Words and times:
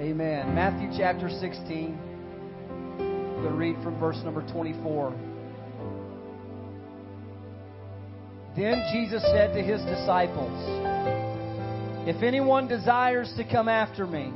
Amen. 0.00 0.54
Matthew 0.54 0.88
chapter 0.96 1.28
16. 1.28 1.98
I'm 2.98 3.34
going 3.34 3.42
to 3.42 3.50
read 3.50 3.76
from 3.82 4.00
verse 4.00 4.16
number 4.24 4.40
24. 4.50 5.10
Then 8.56 8.82
Jesus 8.94 9.22
said 9.24 9.52
to 9.52 9.60
his 9.62 9.82
disciples, 9.82 10.56
If 12.08 12.22
anyone 12.22 12.66
desires 12.66 13.30
to 13.36 13.44
come 13.44 13.68
after 13.68 14.06
me, 14.06 14.32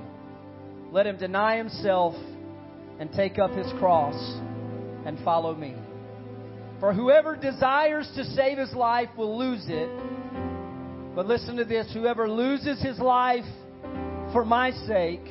let 0.92 1.06
him 1.06 1.16
deny 1.16 1.56
himself 1.56 2.14
and 3.00 3.10
take 3.12 3.38
up 3.38 3.52
his 3.52 3.72
cross 3.78 4.16
and 5.06 5.18
follow 5.24 5.54
me. 5.54 5.74
For 6.78 6.92
whoever 6.92 7.36
desires 7.36 8.06
to 8.16 8.24
save 8.32 8.58
his 8.58 8.74
life 8.74 9.08
will 9.16 9.38
lose 9.38 9.64
it. 9.68 9.88
But 11.14 11.26
listen 11.26 11.56
to 11.56 11.64
this 11.64 11.90
whoever 11.94 12.28
loses 12.28 12.82
his 12.82 12.98
life 12.98 13.46
for 14.34 14.44
my 14.44 14.70
sake 14.86 15.24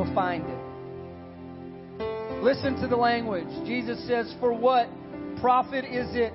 will 0.00 0.14
find 0.14 0.44
it. 0.46 2.42
Listen 2.42 2.80
to 2.80 2.86
the 2.86 2.96
language. 2.96 3.48
Jesus 3.66 4.02
says, 4.06 4.34
For 4.40 4.52
what 4.52 4.88
profit 5.40 5.84
is 5.84 6.08
it 6.16 6.32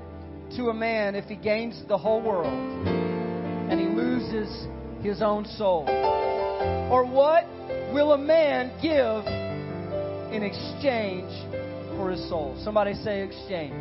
to 0.55 0.69
a 0.69 0.73
man 0.73 1.15
if 1.15 1.25
he 1.25 1.35
gains 1.35 1.81
the 1.87 1.97
whole 1.97 2.21
world 2.21 2.53
and 2.53 3.79
he 3.79 3.87
loses 3.87 4.67
his 5.03 5.23
own 5.23 5.45
soul? 5.57 5.85
Or 6.91 7.05
what 7.05 7.45
will 7.91 8.13
a 8.13 8.17
man 8.20 8.70
give 8.83 9.25
in 10.31 10.43
exchange 10.43 11.31
for 11.97 12.11
his 12.11 12.29
soul? 12.29 12.55
Somebody 12.63 12.93
say 12.93 13.23
exchange. 13.23 13.73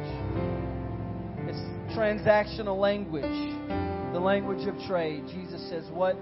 It's 1.46 1.60
transactional 1.94 2.80
language, 2.80 3.24
the 4.14 4.20
language 4.20 4.66
of 4.66 4.78
trade. 4.88 5.24
Jesus 5.26 5.68
says, 5.68 5.84
What 5.92 6.16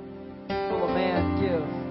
will 0.49 0.89
a 0.89 0.95
man 0.95 1.41
give 1.41 1.82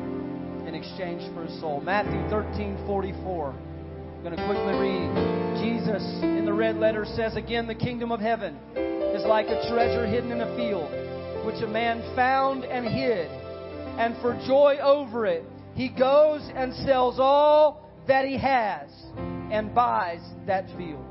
exchange 0.81 1.21
for 1.35 1.45
his 1.45 1.59
soul? 1.59 1.79
Matthew 1.79 2.19
13 2.29 2.85
44. 2.87 3.53
I'm 3.53 4.23
going 4.23 4.35
to 4.35 4.45
quickly 4.45 4.73
read. 4.73 5.61
Jesus 5.61 6.01
in 6.23 6.45
the 6.45 6.53
red 6.53 6.77
letter 6.77 7.05
says 7.05 7.35
again, 7.35 7.67
The 7.67 7.75
kingdom 7.75 8.11
of 8.11 8.19
heaven 8.19 8.57
is 8.75 9.23
like 9.25 9.45
a 9.45 9.69
treasure 9.69 10.07
hidden 10.07 10.31
in 10.31 10.41
a 10.41 10.55
field, 10.55 10.89
which 11.45 11.61
a 11.61 11.67
man 11.67 12.01
found 12.15 12.65
and 12.65 12.85
hid. 12.85 13.29
And 13.99 14.15
for 14.21 14.33
joy 14.47 14.77
over 14.81 15.27
it, 15.27 15.43
he 15.75 15.89
goes 15.89 16.41
and 16.55 16.73
sells 16.85 17.17
all 17.19 17.87
that 18.07 18.25
he 18.25 18.37
has 18.39 18.89
and 19.51 19.75
buys 19.75 20.21
that 20.47 20.65
field. 20.77 21.05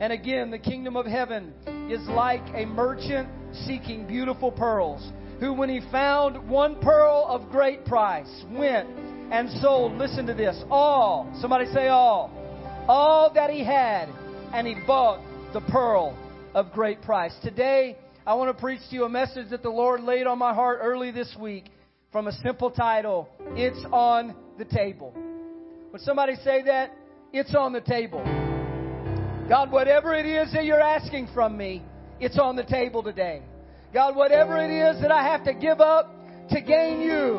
And 0.00 0.12
again, 0.12 0.50
the 0.50 0.58
kingdom 0.58 0.96
of 0.96 1.06
heaven 1.06 1.54
is 1.90 2.06
like 2.08 2.42
a 2.54 2.66
merchant 2.66 3.28
seeking 3.66 4.06
beautiful 4.06 4.52
pearls, 4.52 5.12
who, 5.40 5.52
when 5.52 5.68
he 5.68 5.80
found 5.92 6.48
one 6.48 6.80
pearl 6.80 7.26
of 7.28 7.50
great 7.50 7.84
price, 7.84 8.44
went 8.50 8.88
and 9.30 9.48
sold, 9.60 9.92
listen 9.92 10.26
to 10.26 10.34
this, 10.34 10.60
all, 10.70 11.30
somebody 11.40 11.66
say 11.72 11.88
all, 11.88 12.30
all 12.88 13.32
that 13.34 13.50
he 13.50 13.64
had, 13.64 14.08
and 14.52 14.66
he 14.66 14.74
bought 14.86 15.22
the 15.52 15.60
pearl 15.60 16.16
of 16.54 16.72
great 16.72 17.02
price. 17.02 17.34
Today, 17.42 17.96
I 18.26 18.34
want 18.34 18.54
to 18.54 18.60
preach 18.60 18.80
to 18.90 18.94
you 18.94 19.04
a 19.04 19.08
message 19.08 19.50
that 19.50 19.62
the 19.62 19.70
Lord 19.70 20.02
laid 20.02 20.26
on 20.26 20.38
my 20.38 20.52
heart 20.52 20.80
early 20.82 21.10
this 21.10 21.34
week 21.38 21.70
from 22.10 22.26
a 22.26 22.32
simple 22.32 22.70
title 22.70 23.28
It's 23.50 23.84
on 23.92 24.34
the 24.58 24.64
Table. 24.64 25.14
Would 25.92 26.00
somebody 26.02 26.34
say 26.44 26.62
that? 26.62 26.96
It's 27.32 27.54
on 27.54 27.72
the 27.72 27.80
table. 27.80 28.22
God, 29.48 29.70
whatever 29.70 30.14
it 30.14 30.26
is 30.26 30.52
that 30.52 30.64
you're 30.64 30.80
asking 30.80 31.28
from 31.32 31.56
me, 31.56 31.82
it's 32.20 32.38
on 32.38 32.56
the 32.56 32.64
table 32.64 33.02
today. 33.02 33.42
God, 33.92 34.16
whatever 34.16 34.62
it 34.62 34.70
is 34.70 35.00
that 35.00 35.10
I 35.10 35.22
have 35.22 35.44
to 35.44 35.54
give 35.54 35.80
up 35.80 36.14
to 36.50 36.60
gain 36.60 37.00
you, 37.00 37.38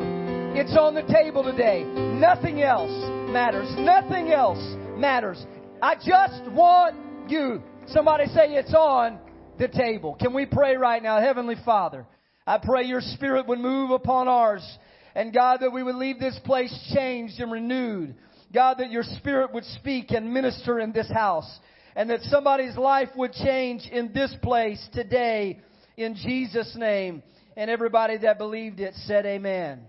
it's 0.58 0.76
on 0.76 0.94
the 0.94 1.02
table 1.02 1.44
today. 1.44 1.84
Nothing 1.84 2.60
else 2.60 2.90
matters. 3.30 3.72
Nothing 3.78 4.32
else 4.32 4.58
matters. 4.98 5.44
I 5.80 5.94
just 5.94 6.50
want 6.50 7.30
you. 7.30 7.62
Somebody 7.86 8.26
say 8.26 8.54
it's 8.54 8.74
on 8.74 9.20
the 9.58 9.68
table. 9.68 10.16
Can 10.20 10.34
we 10.34 10.44
pray 10.44 10.76
right 10.76 11.00
now? 11.00 11.20
Heavenly 11.20 11.54
Father, 11.64 12.04
I 12.44 12.58
pray 12.58 12.82
your 12.82 13.00
spirit 13.00 13.46
would 13.46 13.60
move 13.60 13.92
upon 13.92 14.26
ours. 14.26 14.66
And 15.14 15.32
God, 15.32 15.60
that 15.60 15.72
we 15.72 15.84
would 15.84 15.96
leave 15.96 16.18
this 16.18 16.38
place 16.44 16.76
changed 16.92 17.38
and 17.38 17.52
renewed. 17.52 18.16
God, 18.52 18.78
that 18.78 18.90
your 18.90 19.04
spirit 19.04 19.52
would 19.52 19.64
speak 19.64 20.10
and 20.10 20.34
minister 20.34 20.80
in 20.80 20.90
this 20.90 21.10
house. 21.12 21.48
And 21.94 22.10
that 22.10 22.22
somebody's 22.22 22.76
life 22.76 23.10
would 23.14 23.34
change 23.34 23.86
in 23.92 24.12
this 24.12 24.34
place 24.42 24.84
today 24.92 25.60
in 26.00 26.16
Jesus' 26.16 26.74
name. 26.76 27.22
And 27.56 27.70
everybody 27.70 28.18
that 28.18 28.38
believed 28.38 28.80
it 28.80 28.94
said 29.06 29.26
amen. 29.26 29.82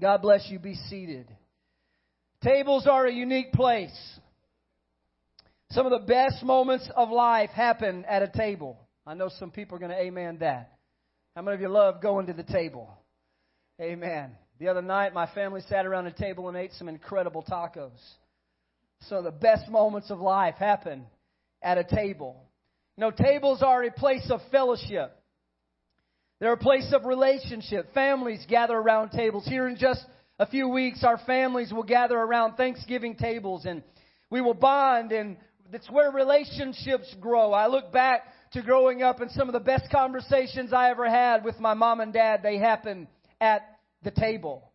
God 0.00 0.22
bless 0.22 0.48
you. 0.48 0.58
Be 0.58 0.74
seated. 0.74 1.28
Tables 2.42 2.86
are 2.86 3.06
a 3.06 3.12
unique 3.12 3.52
place. 3.52 3.96
Some 5.70 5.86
of 5.86 5.92
the 5.92 6.06
best 6.06 6.42
moments 6.42 6.88
of 6.96 7.10
life 7.10 7.50
happen 7.50 8.04
at 8.06 8.22
a 8.22 8.28
table. 8.28 8.78
I 9.06 9.14
know 9.14 9.28
some 9.38 9.50
people 9.50 9.76
are 9.76 9.80
going 9.80 9.90
to 9.90 10.00
amen 10.00 10.38
that. 10.40 10.72
How 11.36 11.42
many 11.42 11.56
of 11.56 11.60
you 11.60 11.68
love 11.68 12.00
going 12.00 12.26
to 12.26 12.32
the 12.32 12.42
table? 12.42 12.90
Amen. 13.80 14.32
The 14.58 14.68
other 14.68 14.82
night, 14.82 15.14
my 15.14 15.26
family 15.34 15.60
sat 15.68 15.86
around 15.86 16.06
a 16.06 16.12
table 16.12 16.48
and 16.48 16.56
ate 16.56 16.72
some 16.72 16.88
incredible 16.88 17.44
tacos. 17.48 17.90
So 19.08 19.22
the 19.22 19.30
best 19.30 19.68
moments 19.68 20.10
of 20.10 20.20
life 20.20 20.56
happen 20.56 21.06
at 21.62 21.78
a 21.78 21.84
table. 21.84 22.42
You 22.96 23.02
know, 23.02 23.10
tables 23.10 23.62
are 23.62 23.84
a 23.84 23.92
place 23.92 24.28
of 24.30 24.40
fellowship. 24.50 25.16
They're 26.40 26.52
a 26.52 26.56
place 26.56 26.92
of 26.92 27.04
relationship. 27.04 27.92
Families 27.94 28.44
gather 28.48 28.74
around 28.74 29.10
tables. 29.10 29.44
Here 29.46 29.66
in 29.66 29.76
just 29.76 30.04
a 30.38 30.46
few 30.46 30.68
weeks, 30.68 31.02
our 31.02 31.18
families 31.18 31.72
will 31.72 31.82
gather 31.82 32.16
around 32.16 32.54
Thanksgiving 32.54 33.16
tables 33.16 33.64
and 33.64 33.82
we 34.30 34.40
will 34.40 34.54
bond 34.54 35.10
and 35.10 35.36
it's 35.72 35.90
where 35.90 36.10
relationships 36.12 37.14
grow. 37.20 37.52
I 37.52 37.66
look 37.66 37.92
back 37.92 38.22
to 38.52 38.62
growing 38.62 39.02
up 39.02 39.20
and 39.20 39.30
some 39.32 39.48
of 39.48 39.52
the 39.52 39.60
best 39.60 39.90
conversations 39.90 40.72
I 40.72 40.90
ever 40.90 41.08
had 41.08 41.44
with 41.44 41.58
my 41.58 41.74
mom 41.74 42.00
and 42.00 42.12
dad, 42.12 42.40
they 42.42 42.56
happened 42.56 43.08
at 43.40 43.62
the 44.02 44.12
table. 44.12 44.70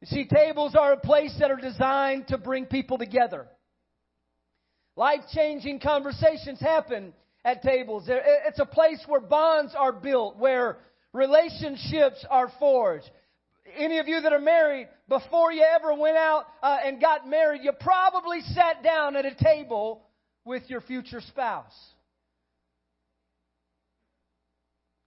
You 0.00 0.06
see, 0.06 0.26
tables 0.26 0.74
are 0.74 0.92
a 0.92 1.00
place 1.00 1.36
that 1.38 1.50
are 1.50 1.56
designed 1.56 2.28
to 2.28 2.38
bring 2.38 2.66
people 2.66 2.98
together. 2.98 3.46
Life 4.96 5.20
changing 5.32 5.80
conversations 5.80 6.60
happen 6.60 7.12
at 7.44 7.62
tables. 7.62 8.04
It's 8.08 8.58
a 8.58 8.66
place 8.66 9.02
where 9.06 9.20
bonds 9.20 9.74
are 9.76 9.92
built, 9.92 10.36
where 10.38 10.78
relationships 11.12 12.24
are 12.30 12.50
forged. 12.58 13.10
Any 13.76 13.98
of 13.98 14.08
you 14.08 14.20
that 14.20 14.32
are 14.32 14.40
married, 14.40 14.88
before 15.08 15.52
you 15.52 15.62
ever 15.62 15.94
went 15.94 16.16
out 16.16 16.44
uh, 16.62 16.78
and 16.84 17.00
got 17.00 17.28
married, 17.28 17.62
you 17.62 17.72
probably 17.78 18.40
sat 18.54 18.82
down 18.82 19.16
at 19.16 19.26
a 19.26 19.34
table 19.34 20.02
with 20.44 20.62
your 20.68 20.80
future 20.80 21.20
spouse. 21.20 21.74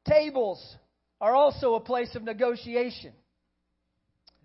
Tables 0.08 0.76
are 1.20 1.36
also 1.36 1.76
a 1.76 1.80
place 1.80 2.16
of 2.16 2.24
negotiation. 2.24 3.14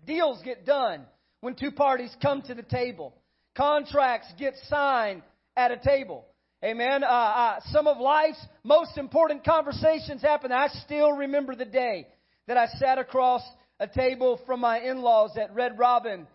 Deals 0.05 0.41
get 0.43 0.65
done 0.65 1.05
when 1.41 1.55
two 1.55 1.71
parties 1.71 2.15
come 2.21 2.41
to 2.43 2.53
the 2.53 2.63
table. 2.63 3.13
Contracts 3.55 4.27
get 4.37 4.53
signed 4.67 5.21
at 5.55 5.71
a 5.71 5.77
table. 5.77 6.25
Amen. 6.63 7.03
Uh, 7.03 7.07
uh, 7.07 7.59
some 7.71 7.85
of 7.85 7.99
life's 7.99 8.43
most 8.63 8.97
important 8.97 9.45
conversations 9.45 10.23
happen. 10.23 10.51
I 10.51 10.69
still 10.85 11.11
remember 11.11 11.55
the 11.55 11.65
day 11.65 12.07
that 12.47 12.57
I 12.57 12.65
sat 12.79 12.97
across 12.97 13.43
a 13.79 13.87
table 13.87 14.39
from 14.47 14.61
my 14.61 14.79
in-laws 14.79 15.37
at 15.37 15.53
Red 15.53 15.77
Robin 15.77 16.25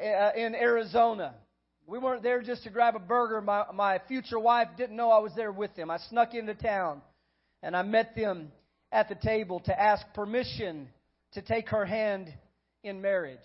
uh, 0.00 0.30
in 0.36 0.54
Arizona. 0.54 1.34
We 1.88 1.98
weren't 1.98 2.22
there 2.22 2.42
just 2.42 2.62
to 2.62 2.70
grab 2.70 2.94
a 2.94 3.00
burger. 3.00 3.40
My, 3.40 3.64
my 3.74 4.00
future 4.06 4.38
wife 4.38 4.68
didn't 4.76 4.94
know 4.94 5.10
I 5.10 5.18
was 5.18 5.32
there 5.34 5.50
with 5.50 5.74
them. 5.74 5.90
I 5.90 5.98
snuck 6.10 6.32
into 6.32 6.54
town 6.54 7.02
and 7.60 7.76
I 7.76 7.82
met 7.82 8.14
them 8.14 8.52
at 8.92 9.08
the 9.08 9.16
table 9.16 9.58
to 9.64 9.78
ask 9.78 10.06
permission 10.14 10.88
to 11.32 11.42
take 11.42 11.70
her 11.70 11.84
hand 11.84 12.32
in 12.84 13.02
marriage. 13.02 13.38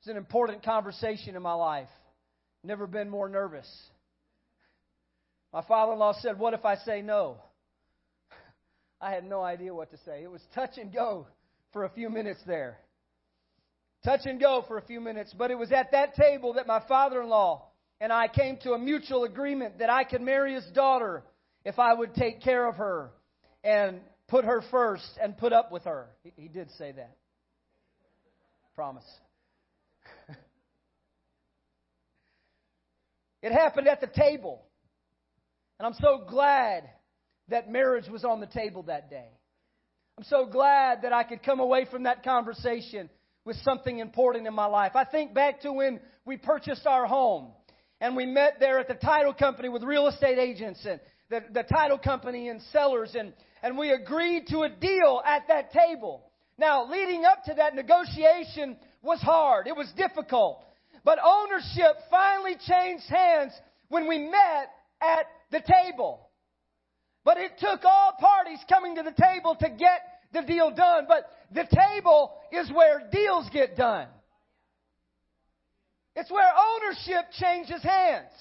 It's 0.00 0.08
an 0.08 0.16
important 0.16 0.64
conversation 0.64 1.36
in 1.36 1.42
my 1.42 1.52
life. 1.52 1.88
Never 2.64 2.88
been 2.88 3.08
more 3.08 3.28
nervous. 3.28 3.68
My 5.52 5.62
father 5.62 5.92
in 5.92 5.98
law 5.98 6.14
said, 6.20 6.38
What 6.38 6.54
if 6.54 6.64
I 6.64 6.76
say 6.76 7.02
no? 7.02 7.38
I 9.00 9.10
had 9.10 9.24
no 9.24 9.42
idea 9.42 9.74
what 9.74 9.90
to 9.90 9.96
say. 10.04 10.22
It 10.22 10.30
was 10.30 10.42
touch 10.54 10.78
and 10.78 10.92
go 10.92 11.26
for 11.72 11.84
a 11.84 11.90
few 11.90 12.08
minutes 12.10 12.40
there. 12.46 12.78
Touch 14.04 14.20
and 14.24 14.40
go 14.40 14.64
for 14.66 14.78
a 14.78 14.82
few 14.82 15.00
minutes. 15.00 15.34
But 15.36 15.50
it 15.50 15.58
was 15.58 15.72
at 15.72 15.90
that 15.92 16.14
table 16.14 16.54
that 16.54 16.66
my 16.66 16.80
father 16.88 17.20
in 17.22 17.28
law 17.28 17.66
and 18.00 18.12
I 18.12 18.28
came 18.28 18.56
to 18.62 18.72
a 18.72 18.78
mutual 18.78 19.24
agreement 19.24 19.80
that 19.80 19.90
I 19.90 20.04
could 20.04 20.22
marry 20.22 20.54
his 20.54 20.64
daughter 20.72 21.22
if 21.64 21.78
I 21.78 21.92
would 21.92 22.14
take 22.14 22.40
care 22.40 22.66
of 22.66 22.76
her 22.76 23.10
and 23.62 24.00
put 24.28 24.46
her 24.46 24.62
first 24.70 25.04
and 25.22 25.36
put 25.36 25.52
up 25.52 25.70
with 25.70 25.84
her. 25.84 26.06
He, 26.22 26.32
he 26.36 26.48
did 26.48 26.70
say 26.78 26.92
that. 26.92 27.16
Promise. 28.74 29.04
it 33.42 33.52
happened 33.52 33.86
at 33.86 34.00
the 34.00 34.06
table. 34.06 34.62
And 35.80 35.86
I'm 35.86 35.94
so 35.94 36.26
glad 36.28 36.90
that 37.48 37.70
marriage 37.70 38.06
was 38.06 38.22
on 38.22 38.40
the 38.40 38.46
table 38.46 38.82
that 38.82 39.08
day. 39.08 39.30
I'm 40.18 40.24
so 40.24 40.44
glad 40.44 41.00
that 41.04 41.14
I 41.14 41.22
could 41.22 41.42
come 41.42 41.58
away 41.58 41.86
from 41.90 42.02
that 42.02 42.22
conversation 42.22 43.08
with 43.46 43.56
something 43.62 43.98
important 43.98 44.46
in 44.46 44.52
my 44.52 44.66
life. 44.66 44.92
I 44.94 45.06
think 45.06 45.32
back 45.32 45.62
to 45.62 45.72
when 45.72 45.98
we 46.26 46.36
purchased 46.36 46.86
our 46.86 47.06
home 47.06 47.52
and 47.98 48.14
we 48.14 48.26
met 48.26 48.60
there 48.60 48.78
at 48.78 48.88
the 48.88 48.94
title 48.94 49.32
company 49.32 49.70
with 49.70 49.82
real 49.82 50.06
estate 50.08 50.38
agents 50.38 50.84
and 50.84 51.00
the, 51.30 51.44
the 51.50 51.62
title 51.62 51.96
company 51.96 52.50
and 52.50 52.60
sellers 52.72 53.16
and, 53.18 53.32
and 53.62 53.78
we 53.78 53.90
agreed 53.90 54.48
to 54.48 54.64
a 54.64 54.68
deal 54.68 55.22
at 55.24 55.48
that 55.48 55.72
table. 55.72 56.30
Now, 56.58 56.90
leading 56.90 57.24
up 57.24 57.44
to 57.44 57.54
that 57.54 57.74
negotiation 57.74 58.76
was 59.00 59.22
hard. 59.22 59.66
It 59.66 59.76
was 59.76 59.90
difficult. 59.96 60.62
But 61.06 61.18
ownership 61.24 61.96
finally 62.10 62.56
changed 62.68 63.04
hands 63.08 63.54
when 63.88 64.06
we 64.06 64.18
met 64.18 64.68
at 65.00 65.24
the 65.50 65.60
table. 65.60 66.28
But 67.24 67.38
it 67.38 67.52
took 67.58 67.84
all 67.84 68.12
parties 68.18 68.60
coming 68.68 68.96
to 68.96 69.02
the 69.02 69.12
table 69.12 69.56
to 69.56 69.68
get 69.68 70.00
the 70.32 70.42
deal 70.42 70.70
done. 70.70 71.04
But 71.06 71.24
the 71.52 71.66
table 71.66 72.32
is 72.52 72.70
where 72.72 73.08
deals 73.12 73.48
get 73.52 73.76
done. 73.76 74.06
It's 76.16 76.30
where 76.30 76.50
ownership 76.74 77.30
changes 77.32 77.82
hands. 77.82 78.32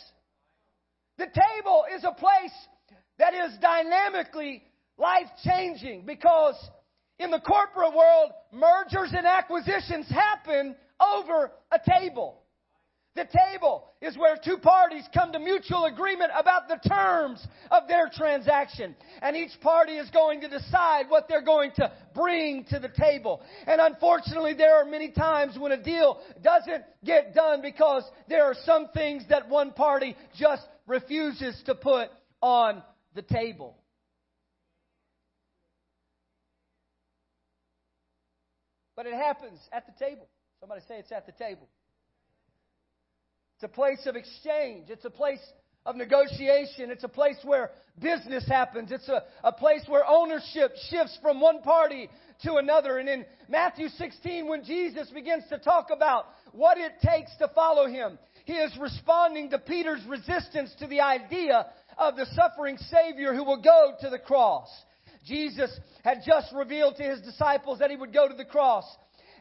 The 1.18 1.28
table 1.28 1.84
is 1.96 2.04
a 2.04 2.12
place 2.12 2.54
that 3.18 3.34
is 3.34 3.58
dynamically 3.62 4.64
life 4.98 5.28
changing 5.44 6.06
because 6.06 6.56
in 7.20 7.32
the 7.32 7.40
corporate 7.40 7.94
world, 7.94 8.32
mergers 8.54 9.14
and 9.16 9.28
acquisitions 9.28 10.10
happen 10.10 10.76
over 11.00 11.52
a 11.72 11.80
table. 12.00 12.42
The 13.20 13.38
table 13.38 13.84
is 14.02 14.18
where 14.18 14.38
two 14.38 14.56
parties 14.56 15.04
come 15.14 15.34
to 15.34 15.40
mutual 15.40 15.84
agreement 15.84 16.32
about 16.34 16.70
the 16.70 16.80
terms 16.88 17.46
of 17.70 17.86
their 17.90 18.10
transaction. 18.10 18.96
And 19.22 19.36
each 19.36 19.60
party 19.60 19.98
is 19.98 20.10
going 20.12 20.40
to 20.40 20.48
decide 20.48 21.10
what 21.10 21.28
they're 21.28 21.44
going 21.44 21.72
to 21.76 21.92
bring 22.16 22.64
to 22.70 22.80
the 22.80 22.88
table. 22.88 23.42
And 23.68 23.82
unfortunately, 23.82 24.54
there 24.54 24.78
are 24.78 24.86
many 24.86 25.12
times 25.12 25.60
when 25.60 25.74
a 25.74 25.84
deal 25.84 26.22
doesn't 26.42 26.86
get 27.04 27.36
done 27.36 27.62
because 27.62 28.06
there 28.30 28.46
are 28.46 28.56
some 28.64 28.88
things 28.94 29.24
that 29.28 29.50
one 29.50 29.74
party 29.74 30.16
just 30.38 30.64
refuses 30.88 31.62
to 31.66 31.76
put 31.76 32.08
on 32.42 32.82
the 33.16 33.22
table. 33.22 33.76
But 38.96 39.08
it 39.08 39.14
happens 39.14 39.60
at 39.74 39.86
the 39.88 40.06
table. 40.06 40.30
Somebody 40.62 40.84
say 40.88 41.00
it's 41.00 41.12
at 41.12 41.26
the 41.26 41.34
table. 41.34 41.68
It's 43.60 43.66
a 43.66 43.76
place 43.76 44.06
of 44.06 44.16
exchange. 44.16 44.86
It's 44.88 45.04
a 45.04 45.10
place 45.10 45.46
of 45.86 45.98
negotiation. 45.98 46.92
It's 46.92 47.04
a 47.04 47.10
place 47.10 47.36
where 47.44 47.72
business 48.02 48.48
happens. 48.48 48.90
It's 48.90 49.10
a, 49.10 49.24
a 49.44 49.52
place 49.52 49.82
where 49.86 50.08
ownership 50.08 50.72
shifts 50.90 51.20
from 51.22 51.42
one 51.42 51.62
party 51.62 52.10
to 52.44 52.54
another. 52.56 53.00
And 53.00 53.10
in 53.10 53.26
Matthew 53.50 53.90
16, 53.90 54.48
when 54.48 54.64
Jesus 54.64 55.10
begins 55.10 55.44
to 55.50 55.58
talk 55.58 55.88
about 55.92 56.28
what 56.54 56.78
it 56.78 56.94
takes 57.06 57.36
to 57.40 57.50
follow 57.50 57.90
him, 57.90 58.18
he 58.46 58.54
is 58.54 58.72
responding 58.80 59.50
to 59.50 59.60
Peter's 59.60 60.06
resistance 60.08 60.74
to 60.80 60.88
the 60.88 61.02
idea 61.02 61.66
of 61.98 62.16
the 62.16 62.28
suffering 62.28 62.78
Savior 62.78 63.34
who 63.34 63.44
will 63.44 63.62
go 63.62 63.92
to 64.00 64.10
the 64.10 64.20
cross. 64.20 64.70
Jesus 65.26 65.78
had 66.06 66.20
just 66.26 66.48
revealed 66.56 66.96
to 66.96 67.04
his 67.04 67.20
disciples 67.24 67.80
that 67.80 67.90
he 67.90 67.98
would 67.98 68.14
go 68.14 68.26
to 68.26 68.36
the 68.36 68.46
cross 68.46 68.86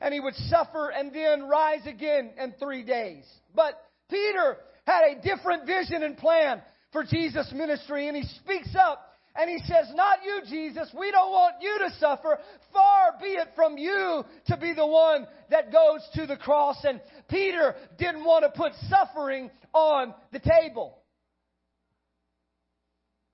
and 0.00 0.12
he 0.12 0.18
would 0.18 0.34
suffer 0.34 0.90
and 0.90 1.14
then 1.14 1.48
rise 1.48 1.86
again 1.86 2.32
in 2.36 2.52
three 2.58 2.82
days. 2.82 3.24
But 3.54 3.80
Peter 4.10 4.56
had 4.86 5.02
a 5.04 5.22
different 5.22 5.66
vision 5.66 6.02
and 6.02 6.16
plan 6.16 6.62
for 6.92 7.04
Jesus' 7.04 7.52
ministry, 7.54 8.08
and 8.08 8.16
he 8.16 8.24
speaks 8.40 8.74
up 8.74 9.04
and 9.38 9.48
he 9.48 9.58
says, 9.66 9.86
Not 9.94 10.18
you, 10.24 10.40
Jesus. 10.48 10.92
We 10.98 11.12
don't 11.12 11.30
want 11.30 11.56
you 11.60 11.78
to 11.78 11.94
suffer. 12.00 12.38
Far 12.72 13.12
be 13.22 13.28
it 13.28 13.48
from 13.54 13.78
you 13.78 14.24
to 14.46 14.56
be 14.56 14.74
the 14.74 14.86
one 14.86 15.26
that 15.50 15.72
goes 15.72 16.00
to 16.14 16.26
the 16.26 16.36
cross. 16.36 16.76
And 16.82 17.00
Peter 17.30 17.76
didn't 17.98 18.24
want 18.24 18.44
to 18.44 18.58
put 18.58 18.72
suffering 18.88 19.50
on 19.72 20.12
the 20.32 20.40
table. 20.40 20.98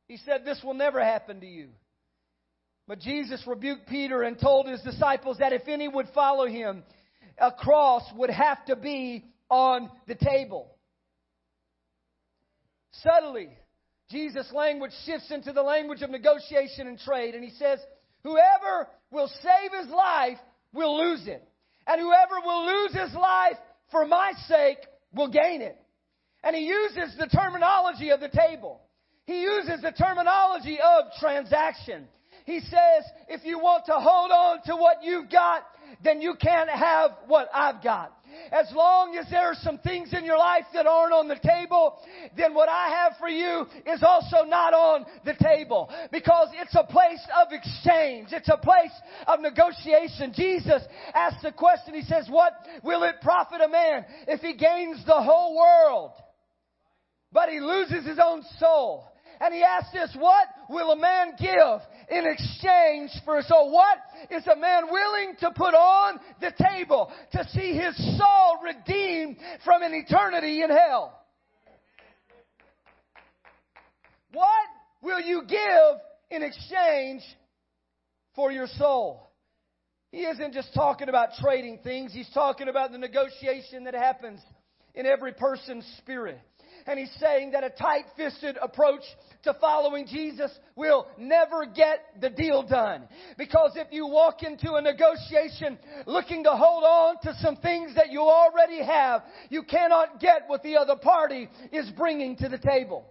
He 0.06 0.18
said, 0.18 0.44
This 0.44 0.60
will 0.62 0.74
never 0.74 1.02
happen 1.02 1.40
to 1.40 1.46
you. 1.46 1.68
But 2.86 3.00
Jesus 3.00 3.42
rebuked 3.46 3.88
Peter 3.88 4.22
and 4.22 4.38
told 4.38 4.68
his 4.68 4.82
disciples 4.82 5.38
that 5.38 5.54
if 5.54 5.66
any 5.68 5.88
would 5.88 6.08
follow 6.14 6.46
him, 6.46 6.82
a 7.38 7.50
cross 7.50 8.02
would 8.14 8.28
have 8.28 8.62
to 8.66 8.76
be 8.76 9.24
on 9.54 9.88
the 10.08 10.16
table. 10.16 10.74
Subtly, 13.04 13.50
Jesus' 14.10 14.50
language 14.52 14.90
shifts 15.06 15.30
into 15.30 15.52
the 15.52 15.62
language 15.62 16.02
of 16.02 16.10
negotiation 16.10 16.88
and 16.88 16.98
trade, 16.98 17.36
and 17.36 17.44
he 17.44 17.50
says, 17.50 17.78
Whoever 18.24 18.88
will 19.12 19.28
save 19.28 19.80
his 19.80 19.90
life 19.92 20.38
will 20.72 20.98
lose 20.98 21.28
it. 21.28 21.46
And 21.86 22.00
whoever 22.00 22.44
will 22.44 22.66
lose 22.66 22.94
his 22.94 23.14
life 23.14 23.56
for 23.92 24.04
my 24.06 24.32
sake 24.48 24.78
will 25.14 25.30
gain 25.30 25.62
it. 25.62 25.78
And 26.42 26.56
he 26.56 26.62
uses 26.62 27.16
the 27.16 27.26
terminology 27.28 28.10
of 28.10 28.18
the 28.18 28.30
table. 28.30 28.80
He 29.24 29.42
uses 29.42 29.82
the 29.82 29.92
terminology 29.92 30.78
of 30.80 31.04
transaction. 31.20 32.08
He 32.44 32.60
says, 32.60 33.04
if 33.28 33.44
you 33.44 33.58
want 33.58 33.86
to 33.86 33.92
hold 33.92 34.30
on 34.30 34.62
to 34.66 34.74
what 34.74 35.04
you've 35.04 35.30
got, 35.30 35.62
then 36.02 36.20
you 36.20 36.34
can't 36.40 36.68
have 36.68 37.12
what 37.28 37.48
I've 37.54 37.82
got. 37.82 38.12
As 38.52 38.70
long 38.72 39.16
as 39.16 39.26
there 39.30 39.46
are 39.46 39.54
some 39.54 39.78
things 39.78 40.12
in 40.12 40.24
your 40.24 40.38
life 40.38 40.64
that 40.74 40.86
aren't 40.86 41.12
on 41.12 41.28
the 41.28 41.36
table, 41.36 41.98
then 42.36 42.54
what 42.54 42.68
I 42.68 42.88
have 42.88 43.18
for 43.18 43.28
you 43.28 43.66
is 43.86 44.02
also 44.02 44.44
not 44.44 44.74
on 44.74 45.06
the 45.24 45.34
table. 45.34 45.90
Because 46.12 46.48
it's 46.54 46.74
a 46.74 46.84
place 46.84 47.24
of 47.40 47.52
exchange. 47.52 48.28
It's 48.32 48.48
a 48.48 48.56
place 48.56 48.92
of 49.26 49.40
negotiation. 49.40 50.32
Jesus 50.34 50.82
asked 51.14 51.42
the 51.42 51.52
question, 51.52 51.94
He 51.94 52.02
says, 52.02 52.26
what 52.28 52.52
will 52.82 53.02
it 53.04 53.16
profit 53.22 53.60
a 53.60 53.68
man 53.68 54.04
if 54.28 54.40
he 54.40 54.54
gains 54.54 55.04
the 55.06 55.22
whole 55.22 55.56
world, 55.56 56.12
but 57.32 57.48
he 57.48 57.60
loses 57.60 58.06
his 58.06 58.18
own 58.22 58.42
soul? 58.58 59.04
And 59.40 59.54
he 59.54 59.62
asked 59.62 59.92
this, 59.92 60.14
what 60.18 60.46
will 60.68 60.92
a 60.92 60.96
man 60.96 61.32
give 61.38 61.80
in 62.10 62.26
exchange 62.26 63.10
for 63.24 63.42
so 63.42 63.66
what 63.66 63.98
is 64.30 64.46
a 64.46 64.56
man 64.56 64.84
willing 64.90 65.34
to 65.40 65.50
put 65.50 65.74
on 65.74 66.20
the 66.40 66.52
table 66.72 67.10
to 67.32 67.48
see 67.50 67.74
his 67.74 67.96
soul 68.18 68.58
redeemed 68.62 69.36
from 69.64 69.82
an 69.82 69.92
eternity 69.94 70.62
in 70.62 70.70
hell? 70.70 71.20
What 74.32 74.48
will 75.02 75.20
you 75.20 75.42
give 75.46 76.00
in 76.30 76.42
exchange 76.42 77.22
for 78.34 78.50
your 78.50 78.66
soul? 78.78 79.30
He 80.10 80.24
isn't 80.24 80.54
just 80.54 80.72
talking 80.74 81.08
about 81.08 81.30
trading 81.40 81.80
things, 81.82 82.12
he's 82.12 82.30
talking 82.32 82.68
about 82.68 82.92
the 82.92 82.98
negotiation 82.98 83.84
that 83.84 83.94
happens 83.94 84.40
in 84.94 85.06
every 85.06 85.32
person's 85.32 85.84
spirit 85.98 86.40
and 86.86 86.98
he's 86.98 87.14
saying 87.18 87.52
that 87.52 87.64
a 87.64 87.70
tight 87.70 88.04
fisted 88.16 88.58
approach 88.60 89.02
to 89.44 89.54
following 89.60 90.06
Jesus 90.06 90.50
will 90.76 91.06
never 91.18 91.66
get 91.66 92.00
the 92.20 92.30
deal 92.30 92.62
done. 92.62 93.08
Because 93.38 93.72
if 93.76 93.88
you 93.90 94.06
walk 94.06 94.42
into 94.42 94.74
a 94.74 94.82
negotiation 94.82 95.78
looking 96.06 96.44
to 96.44 96.50
hold 96.50 96.84
on 96.84 97.16
to 97.22 97.34
some 97.40 97.56
things 97.56 97.94
that 97.94 98.10
you 98.10 98.20
already 98.20 98.82
have, 98.82 99.22
you 99.50 99.62
cannot 99.62 100.20
get 100.20 100.42
what 100.46 100.62
the 100.62 100.76
other 100.76 100.96
party 100.96 101.48
is 101.72 101.90
bringing 101.96 102.36
to 102.36 102.48
the 102.48 102.58
table. 102.58 103.06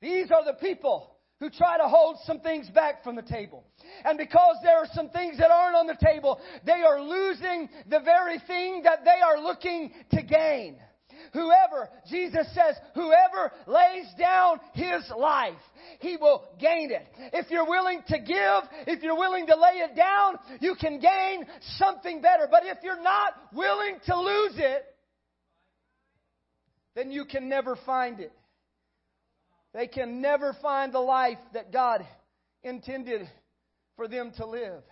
These 0.00 0.30
are 0.30 0.44
the 0.44 0.54
people 0.54 1.16
who 1.40 1.48
try 1.48 1.78
to 1.78 1.88
hold 1.88 2.16
some 2.24 2.40
things 2.40 2.68
back 2.70 3.02
from 3.02 3.16
the 3.16 3.22
table. 3.22 3.64
And 4.04 4.18
because 4.18 4.56
there 4.62 4.76
are 4.76 4.88
some 4.92 5.08
things 5.08 5.38
that 5.38 5.50
aren't 5.50 5.76
on 5.76 5.86
the 5.86 5.96
table, 6.02 6.38
they 6.64 6.82
are 6.86 7.00
losing 7.00 7.68
the 7.88 8.00
very 8.00 8.38
thing 8.46 8.82
that 8.84 9.04
they 9.04 9.20
are 9.22 9.42
looking 9.42 9.92
to 10.10 10.22
gain. 10.22 10.76
Whoever, 11.32 11.88
Jesus 12.08 12.46
says, 12.54 12.76
whoever 12.94 13.52
lays 13.66 14.06
down 14.18 14.58
his 14.72 15.08
life, 15.16 15.54
he 16.00 16.16
will 16.16 16.44
gain 16.58 16.90
it. 16.90 17.06
If 17.32 17.50
you're 17.50 17.68
willing 17.68 18.02
to 18.08 18.18
give, 18.18 18.62
if 18.86 19.02
you're 19.02 19.16
willing 19.16 19.46
to 19.46 19.54
lay 19.54 19.78
it 19.78 19.94
down, 19.96 20.36
you 20.60 20.74
can 20.74 20.98
gain 20.98 21.44
something 21.76 22.20
better. 22.20 22.48
But 22.50 22.64
if 22.64 22.78
you're 22.82 23.02
not 23.02 23.34
willing 23.52 23.98
to 24.06 24.20
lose 24.20 24.54
it, 24.56 24.84
then 26.94 27.12
you 27.12 27.24
can 27.24 27.48
never 27.48 27.76
find 27.86 28.20
it. 28.20 28.32
They 29.72 29.86
can 29.86 30.20
never 30.20 30.56
find 30.60 30.92
the 30.92 30.98
life 30.98 31.38
that 31.54 31.72
God 31.72 32.04
intended 32.64 33.28
for 33.96 34.08
them 34.08 34.32
to 34.36 34.46
live. 34.46 34.82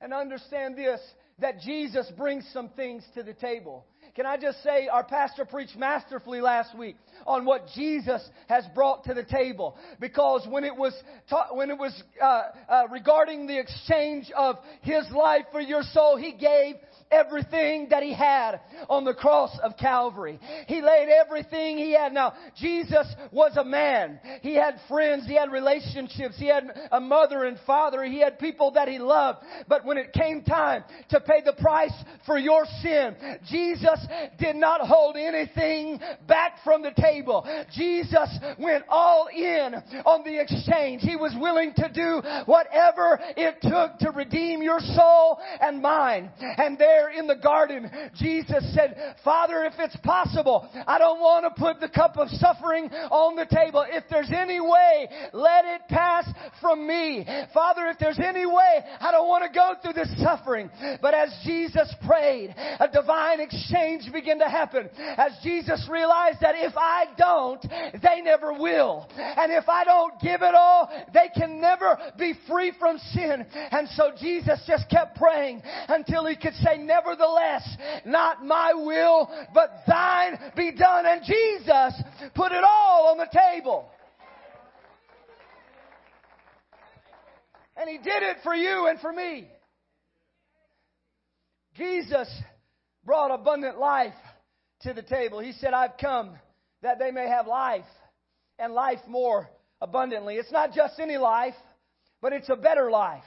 And 0.00 0.14
understand 0.14 0.76
this 0.76 1.00
that 1.38 1.60
Jesus 1.60 2.10
brings 2.16 2.48
some 2.52 2.70
things 2.70 3.02
to 3.14 3.22
the 3.22 3.34
table. 3.34 3.84
Can 4.16 4.24
I 4.24 4.38
just 4.38 4.62
say, 4.62 4.88
our 4.88 5.04
pastor 5.04 5.44
preached 5.44 5.76
masterfully 5.76 6.40
last 6.40 6.76
week 6.76 6.96
on 7.26 7.44
what 7.44 7.66
Jesus 7.74 8.26
has 8.48 8.64
brought 8.74 9.04
to 9.04 9.12
the 9.12 9.22
table. 9.22 9.76
Because 10.00 10.46
when 10.48 10.64
it 10.64 10.74
was, 10.74 10.94
ta- 11.28 11.48
when 11.52 11.70
it 11.70 11.76
was 11.76 12.02
uh, 12.20 12.42
uh, 12.66 12.82
regarding 12.90 13.46
the 13.46 13.60
exchange 13.60 14.32
of 14.34 14.56
His 14.80 15.04
life 15.14 15.44
for 15.52 15.60
your 15.60 15.82
soul, 15.82 16.16
He 16.16 16.32
gave 16.32 16.76
everything 17.10 17.88
that 17.90 18.02
he 18.02 18.12
had 18.12 18.60
on 18.88 19.04
the 19.04 19.14
cross 19.14 19.56
of 19.62 19.76
Calvary. 19.76 20.40
He 20.66 20.82
laid 20.82 21.08
everything 21.08 21.78
he 21.78 21.92
had. 21.92 22.12
Now, 22.12 22.34
Jesus 22.56 23.06
was 23.30 23.56
a 23.56 23.64
man. 23.64 24.18
He 24.42 24.54
had 24.54 24.80
friends. 24.88 25.26
He 25.26 25.36
had 25.36 25.52
relationships. 25.52 26.34
He 26.36 26.46
had 26.46 26.64
a 26.90 27.00
mother 27.00 27.44
and 27.44 27.58
father. 27.66 28.04
He 28.04 28.20
had 28.20 28.38
people 28.38 28.72
that 28.72 28.88
he 28.88 28.98
loved. 28.98 29.38
But 29.68 29.84
when 29.84 29.98
it 29.98 30.12
came 30.12 30.42
time 30.42 30.84
to 31.10 31.20
pay 31.20 31.42
the 31.44 31.54
price 31.54 31.94
for 32.24 32.38
your 32.38 32.64
sin, 32.82 33.16
Jesus 33.48 34.04
did 34.38 34.56
not 34.56 34.80
hold 34.80 35.16
anything 35.16 36.00
back 36.26 36.58
from 36.64 36.82
the 36.82 36.92
table. 36.92 37.46
Jesus 37.74 38.38
went 38.58 38.84
all 38.88 39.28
in 39.34 39.74
on 40.04 40.24
the 40.24 40.40
exchange. 40.40 41.02
He 41.02 41.16
was 41.16 41.34
willing 41.38 41.72
to 41.76 41.90
do 41.92 42.22
whatever 42.46 43.18
it 43.36 43.56
took 43.62 43.98
to 44.00 44.10
redeem 44.10 44.62
your 44.62 44.80
soul 44.80 45.38
and 45.60 45.80
mine. 45.80 46.30
And 46.40 46.78
there 46.78 46.95
in 47.16 47.26
the 47.26 47.36
garden, 47.36 47.90
Jesus 48.16 48.64
said, 48.74 49.16
Father, 49.24 49.64
if 49.64 49.74
it's 49.78 49.96
possible, 49.98 50.68
I 50.86 50.98
don't 50.98 51.20
want 51.20 51.44
to 51.44 51.60
put 51.60 51.80
the 51.80 51.88
cup 51.88 52.16
of 52.16 52.28
suffering 52.30 52.90
on 53.10 53.36
the 53.36 53.46
table. 53.46 53.84
If 53.88 54.04
there's 54.10 54.30
any 54.34 54.60
way, 54.60 55.08
let 55.32 55.64
it 55.64 55.82
pass 55.88 56.28
from 56.60 56.86
me. 56.86 57.26
Father, 57.52 57.86
if 57.86 57.98
there's 57.98 58.18
any 58.18 58.46
way, 58.46 58.82
I 59.00 59.12
don't 59.12 59.28
want 59.28 59.44
to 59.44 59.56
go 59.56 59.74
through 59.82 59.94
this 59.94 60.12
suffering. 60.22 60.70
But 61.00 61.14
as 61.14 61.34
Jesus 61.44 61.92
prayed, 62.06 62.54
a 62.56 62.88
divine 62.92 63.40
exchange 63.40 64.10
began 64.12 64.38
to 64.38 64.48
happen. 64.48 64.88
As 64.98 65.32
Jesus 65.42 65.88
realized 65.90 66.40
that 66.40 66.54
if 66.56 66.74
I 66.76 67.06
don't, 67.16 67.62
they 68.02 68.20
never 68.22 68.52
will. 68.52 69.08
And 69.16 69.52
if 69.52 69.68
I 69.68 69.84
don't 69.84 70.20
give 70.20 70.42
it 70.42 70.54
all, 70.54 70.90
they 71.12 71.28
can 71.34 71.60
never 71.60 71.98
be 72.18 72.34
free 72.48 72.72
from 72.78 72.98
sin. 73.12 73.46
And 73.54 73.88
so 73.90 74.12
Jesus 74.18 74.60
just 74.66 74.88
kept 74.90 75.16
praying 75.16 75.62
until 75.88 76.26
he 76.26 76.36
could 76.36 76.54
say, 76.54 76.78
nevertheless, 76.86 77.68
not 78.04 78.44
my 78.44 78.72
will, 78.74 79.28
but 79.52 79.70
thine 79.86 80.38
be 80.56 80.72
done. 80.72 81.04
And 81.06 81.22
Jesus 81.24 82.02
put 82.34 82.52
it 82.52 82.64
all 82.64 83.08
on 83.10 83.18
the 83.18 83.28
table. 83.32 83.90
And 87.76 87.90
he 87.90 87.98
did 87.98 88.22
it 88.22 88.38
for 88.42 88.54
you 88.54 88.86
and 88.88 88.98
for 89.00 89.12
me. 89.12 89.48
Jesus 91.76 92.28
brought 93.04 93.30
abundant 93.30 93.78
life 93.78 94.14
to 94.82 94.94
the 94.94 95.02
table. 95.02 95.40
He 95.40 95.52
said, 95.52 95.74
I've 95.74 95.98
come 96.00 96.36
that 96.82 96.98
they 96.98 97.10
may 97.10 97.28
have 97.28 97.46
life 97.46 97.84
and 98.58 98.72
life 98.72 99.00
more 99.06 99.48
abundantly. 99.80 100.36
It's 100.36 100.52
not 100.52 100.72
just 100.72 100.98
any 100.98 101.18
life, 101.18 101.54
but 102.22 102.32
it's 102.32 102.48
a 102.48 102.56
better 102.56 102.90
life, 102.90 103.24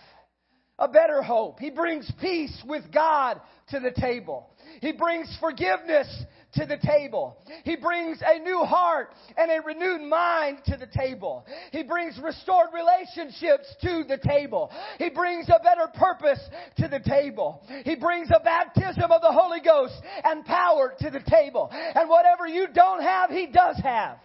a 0.79 0.87
better 0.87 1.21
hope. 1.21 1.59
He 1.59 1.69
brings 1.69 2.11
peace 2.19 2.57
with 2.65 2.91
God 2.91 3.39
to 3.69 3.79
the 3.79 3.91
table. 3.91 4.49
He 4.81 4.93
brings 4.93 5.35
forgiveness 5.39 6.07
to 6.53 6.65
the 6.65 6.77
table. 6.77 7.37
He 7.63 7.75
brings 7.75 8.19
a 8.25 8.39
new 8.39 8.59
heart 8.59 9.13
and 9.37 9.51
a 9.51 9.61
renewed 9.63 10.01
mind 10.01 10.59
to 10.65 10.77
the 10.77 10.87
table. 10.87 11.45
He 11.71 11.83
brings 11.83 12.17
restored 12.17 12.69
relationships 12.73 13.67
to 13.81 14.03
the 14.07 14.17
table. 14.17 14.71
He 14.97 15.09
brings 15.09 15.47
a 15.49 15.61
better 15.61 15.87
purpose 15.93 16.39
to 16.77 16.87
the 16.87 16.99
table. 16.99 17.63
He 17.85 17.95
brings 17.95 18.29
a 18.31 18.43
baptism 18.43 19.11
of 19.11 19.21
the 19.21 19.31
Holy 19.31 19.59
Ghost 19.59 19.93
and 20.23 20.45
power 20.45 20.95
to 20.99 21.09
the 21.11 21.21
table. 21.29 21.69
And 21.71 22.09
whatever 22.09 22.47
you 22.47 22.67
don't 22.73 23.03
have, 23.03 23.29
He 23.29 23.47
does 23.47 23.79
have. 23.83 24.17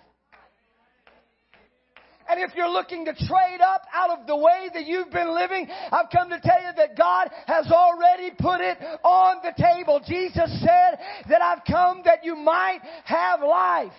And 2.28 2.40
if 2.40 2.54
you're 2.56 2.70
looking 2.70 3.04
to 3.04 3.12
trade 3.12 3.60
up 3.60 3.82
out 3.92 4.18
of 4.18 4.26
the 4.26 4.36
way 4.36 4.70
that 4.72 4.86
you've 4.86 5.10
been 5.10 5.34
living, 5.34 5.68
I've 5.92 6.10
come 6.10 6.30
to 6.30 6.40
tell 6.40 6.62
you 6.62 6.70
that 6.76 6.96
God 6.96 7.28
has 7.46 7.70
already 7.70 8.30
put 8.38 8.60
it 8.60 8.78
on 9.02 9.36
the 9.42 9.52
table. 9.62 10.00
Jesus 10.06 10.60
said 10.60 10.98
that 11.28 11.42
I've 11.42 11.64
come 11.68 12.02
that 12.04 12.24
you 12.24 12.34
might 12.36 12.80
have 13.04 13.40
life. 13.40 13.92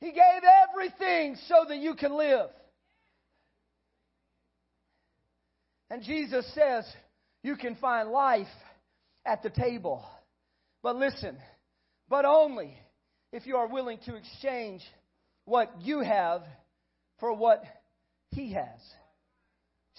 He 0.00 0.10
gave 0.10 0.42
everything 0.70 1.36
so 1.48 1.64
that 1.68 1.78
you 1.78 1.94
can 1.94 2.16
live. 2.16 2.50
And 5.90 6.02
Jesus 6.02 6.50
says 6.54 6.84
you 7.42 7.56
can 7.56 7.76
find 7.76 8.10
life 8.10 8.46
at 9.24 9.42
the 9.42 9.50
table. 9.50 10.04
But 10.82 10.96
listen, 10.96 11.38
but 12.08 12.24
only 12.24 12.76
if 13.32 13.46
you 13.46 13.56
are 13.56 13.66
willing 13.66 13.98
to 14.06 14.16
exchange 14.16 14.82
what 15.44 15.72
you 15.80 16.00
have 16.00 16.42
for 17.20 17.34
what 17.34 17.62
he 18.30 18.52
has. 18.52 18.80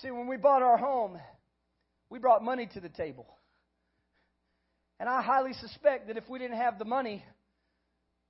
See, 0.01 0.11
when 0.11 0.27
we 0.27 0.37
bought 0.37 0.61
our 0.61 0.77
home, 0.77 1.17
we 2.09 2.19
brought 2.19 2.43
money 2.43 2.69
to 2.73 2.79
the 2.79 2.89
table. 2.89 3.27
And 4.99 5.09
I 5.09 5.21
highly 5.21 5.53
suspect 5.53 6.07
that 6.07 6.17
if 6.17 6.27
we 6.29 6.39
didn't 6.39 6.57
have 6.57 6.79
the 6.79 6.85
money, 6.85 7.23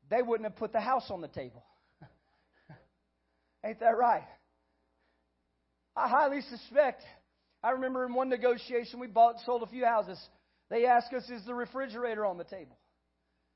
they 0.10 0.22
wouldn't 0.22 0.50
have 0.50 0.58
put 0.58 0.72
the 0.72 0.80
house 0.80 1.10
on 1.10 1.22
the 1.22 1.28
table. 1.28 1.64
Ain't 3.66 3.80
that 3.80 3.98
right? 3.98 4.24
I 5.96 6.08
highly 6.08 6.42
suspect. 6.42 7.04
I 7.64 7.72
remember 7.72 8.06
in 8.06 8.14
one 8.14 8.30
negotiation 8.30 9.00
we 9.00 9.08
bought 9.08 9.36
sold 9.46 9.64
a 9.64 9.68
few 9.68 9.86
houses. 9.86 10.20
They 10.70 10.86
asked 10.86 11.14
us, 11.14 11.30
Is 11.30 11.46
the 11.46 11.54
refrigerator 11.54 12.26
on 12.26 12.38
the 12.38 12.44
table? 12.44 12.78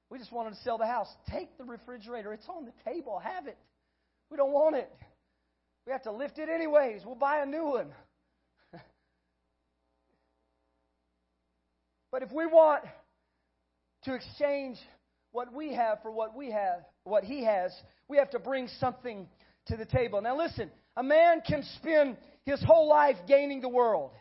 We 0.10 0.18
just 0.18 0.32
wanted 0.32 0.51
to 0.51 0.62
sell 0.63 0.78
the 0.78 0.86
house. 0.86 1.08
Take 1.30 1.58
the 1.58 1.63
refrigerator. 1.63 2.34
It's 2.34 2.48
on 2.50 2.66
the 2.66 2.74
table. 2.89 3.20
Have 3.20 3.48
it. 3.48 3.58
We 4.32 4.38
don't 4.38 4.51
want 4.51 4.75
it. 4.75 4.92
We 5.86 5.92
have 5.92 6.04
to 6.04 6.12
lift 6.12 6.38
it 6.39 6.50
anyways. 6.50 7.01
We'll 7.06 7.16
buy 7.16 7.42
a 7.42 7.46
new 7.46 7.63
one. 7.66 7.88
but 12.12 12.24
if 12.24 12.32
we 12.32 12.46
want 12.46 12.84
to 14.04 14.13
exchange 14.13 14.78
what 15.32 15.54
we 15.54 15.74
have 15.74 16.01
for 16.01 16.12
what 16.12 16.36
we 16.36 16.51
have, 16.51 16.86
what 17.04 17.24
he 17.24 17.44
has, 17.44 17.72
we 18.08 18.18
have 18.18 18.32
to 18.32 18.39
bring 18.39 18.68
something 18.80 19.28
to 19.68 19.78
the 19.78 19.86
table. 19.86 20.22
Now 20.22 20.38
listen, 20.38 20.72
a 20.96 21.04
man 21.04 21.42
can 21.48 21.63
spend 21.78 22.18
his 22.46 22.62
whole 22.63 22.88
life 22.88 23.18
gaining 23.28 23.62
the 23.62 23.70
world. 23.70 24.12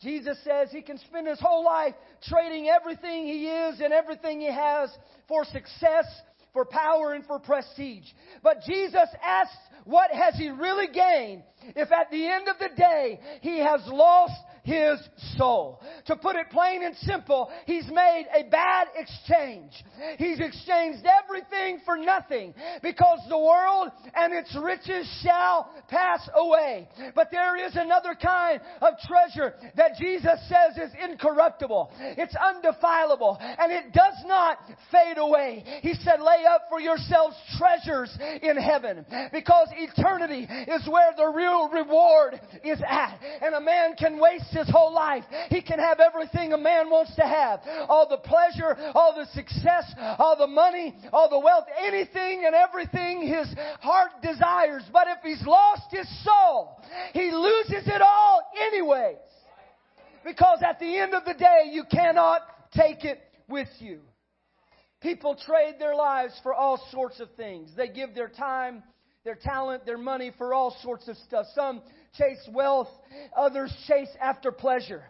Jesus 0.00 0.38
says 0.44 0.68
he 0.70 0.82
can 0.82 0.98
spend 0.98 1.26
his 1.26 1.40
whole 1.40 1.64
life 1.64 1.94
trading 2.26 2.68
everything 2.68 3.26
he 3.26 3.48
is 3.48 3.80
and 3.80 3.92
everything 3.92 4.40
he 4.40 4.50
has 4.50 4.90
for 5.28 5.44
success, 5.44 6.06
for 6.52 6.64
power, 6.64 7.12
and 7.12 7.26
for 7.26 7.38
prestige. 7.38 8.06
But 8.42 8.62
Jesus 8.66 9.08
asks, 9.22 9.56
what 9.84 10.10
has 10.10 10.34
he 10.36 10.48
really 10.48 10.86
gained 10.86 11.42
if 11.76 11.90
at 11.92 12.10
the 12.10 12.26
end 12.26 12.48
of 12.48 12.56
the 12.58 12.70
day 12.76 13.20
he 13.40 13.58
has 13.58 13.80
lost 13.86 14.34
his 14.62 14.98
soul. 15.36 15.80
To 16.06 16.16
put 16.16 16.36
it 16.36 16.50
plain 16.50 16.82
and 16.82 16.96
simple, 16.96 17.50
he's 17.66 17.86
made 17.90 18.26
a 18.34 18.48
bad 18.48 18.88
exchange. 18.96 19.72
He's 20.18 20.40
exchanged 20.40 21.06
everything 21.24 21.80
for 21.84 21.96
nothing 21.96 22.54
because 22.82 23.20
the 23.28 23.38
world 23.38 23.90
and 24.14 24.32
its 24.32 24.56
riches 24.60 25.08
shall 25.22 25.70
pass 25.88 26.28
away. 26.34 26.88
But 27.14 27.28
there 27.30 27.56
is 27.66 27.76
another 27.76 28.14
kind 28.20 28.60
of 28.80 28.94
treasure 29.06 29.54
that 29.76 29.96
Jesus 29.98 30.38
says 30.48 30.76
is 30.76 30.92
incorruptible. 31.02 31.90
It's 31.98 32.34
undefilable 32.36 33.38
and 33.40 33.72
it 33.72 33.92
does 33.92 34.16
not 34.26 34.58
fade 34.90 35.18
away. 35.18 35.64
He 35.82 35.94
said, 35.94 36.20
lay 36.20 36.44
up 36.48 36.62
for 36.68 36.80
yourselves 36.80 37.36
treasures 37.58 38.16
in 38.42 38.56
heaven 38.56 39.04
because 39.32 39.68
eternity 39.72 40.46
is 40.68 40.86
where 40.88 41.12
the 41.16 41.28
real 41.34 41.68
reward 41.68 42.40
is 42.64 42.80
at. 42.86 43.18
And 43.42 43.54
a 43.54 43.60
man 43.60 43.94
can 43.96 44.20
his 44.52 44.68
whole 44.70 44.92
life. 44.92 45.24
He 45.48 45.62
can 45.62 45.78
have 45.78 46.00
everything 46.00 46.52
a 46.52 46.58
man 46.58 46.90
wants 46.90 47.14
to 47.16 47.22
have. 47.22 47.60
All 47.88 48.08
the 48.08 48.18
pleasure, 48.18 48.76
all 48.94 49.14
the 49.14 49.26
success, 49.32 49.92
all 50.18 50.36
the 50.36 50.46
money, 50.46 50.94
all 51.12 51.28
the 51.28 51.38
wealth, 51.38 51.66
anything 51.78 52.44
and 52.46 52.54
everything 52.54 53.22
his 53.26 53.48
heart 53.80 54.10
desires. 54.22 54.82
But 54.92 55.08
if 55.08 55.18
he's 55.22 55.46
lost 55.46 55.90
his 55.90 56.08
soul, 56.24 56.82
he 57.12 57.30
loses 57.30 57.86
it 57.86 58.02
all 58.02 58.42
anyways. 58.68 59.16
Because 60.24 60.62
at 60.68 60.78
the 60.78 60.98
end 60.98 61.14
of 61.14 61.24
the 61.24 61.34
day, 61.34 61.70
you 61.70 61.84
cannot 61.90 62.42
take 62.74 63.04
it 63.04 63.20
with 63.48 63.68
you. 63.78 64.00
People 65.00 65.34
trade 65.46 65.76
their 65.78 65.94
lives 65.94 66.38
for 66.42 66.52
all 66.54 66.86
sorts 66.90 67.20
of 67.20 67.30
things. 67.36 67.70
They 67.74 67.88
give 67.88 68.14
their 68.14 68.28
time, 68.28 68.82
their 69.24 69.34
talent, 69.34 69.86
their 69.86 69.98
money 69.98 70.30
for 70.36 70.52
all 70.52 70.76
sorts 70.82 71.08
of 71.08 71.16
stuff. 71.16 71.46
Some 71.54 71.80
chase 72.16 72.48
wealth, 72.52 72.88
others 73.36 73.72
chase 73.86 74.08
after 74.20 74.50
pleasure. 74.50 75.02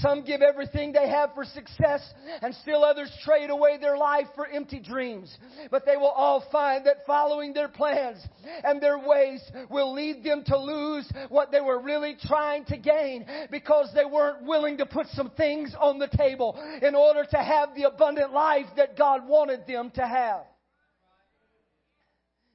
Some 0.00 0.24
give 0.24 0.40
everything 0.42 0.92
they 0.92 1.08
have 1.08 1.34
for 1.34 1.44
success, 1.44 2.02
and 2.42 2.54
still 2.56 2.84
others 2.84 3.10
trade 3.24 3.50
away 3.50 3.78
their 3.78 3.96
life 3.96 4.26
for 4.34 4.46
empty 4.46 4.80
dreams. 4.80 5.36
But 5.70 5.84
they 5.84 5.96
will 5.96 6.08
all 6.08 6.44
find 6.50 6.86
that 6.86 7.06
following 7.06 7.52
their 7.52 7.68
plans 7.68 8.18
and 8.64 8.80
their 8.80 8.98
ways 8.98 9.42
will 9.70 9.92
lead 9.92 10.24
them 10.24 10.44
to 10.46 10.58
lose 10.58 11.10
what 11.28 11.50
they 11.50 11.60
were 11.60 11.80
really 11.80 12.16
trying 12.22 12.64
to 12.66 12.76
gain 12.76 13.26
because 13.50 13.90
they 13.94 14.04
weren't 14.04 14.44
willing 14.44 14.78
to 14.78 14.86
put 14.86 15.06
some 15.08 15.30
things 15.30 15.74
on 15.78 15.98
the 15.98 16.08
table 16.08 16.58
in 16.82 16.94
order 16.94 17.24
to 17.30 17.36
have 17.36 17.74
the 17.74 17.84
abundant 17.84 18.32
life 18.32 18.66
that 18.76 18.96
God 18.96 19.26
wanted 19.26 19.66
them 19.66 19.90
to 19.94 20.06
have. 20.06 20.42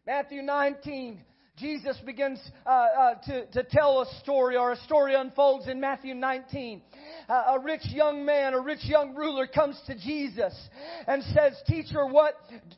Matthew 0.05 0.41
19 0.41 1.21
Jesus 1.61 1.95
begins 2.05 2.39
uh, 2.65 2.69
uh, 2.69 3.13
to, 3.27 3.45
to 3.51 3.63
tell 3.63 4.01
a 4.01 4.19
story, 4.21 4.57
or 4.57 4.71
a 4.71 4.77
story 4.77 5.13
unfolds 5.13 5.67
in 5.67 5.79
Matthew 5.79 6.15
19. 6.15 6.81
Uh, 7.29 7.33
a 7.55 7.59
rich 7.59 7.85
young 7.85 8.25
man, 8.25 8.55
a 8.55 8.59
rich 8.59 8.83
young 8.83 9.13
ruler 9.13 9.45
comes 9.45 9.79
to 9.85 9.95
Jesus 9.97 10.53
and 11.07 11.23
says, 11.23 11.53
Teacher, 11.67 12.07
what 12.07 12.33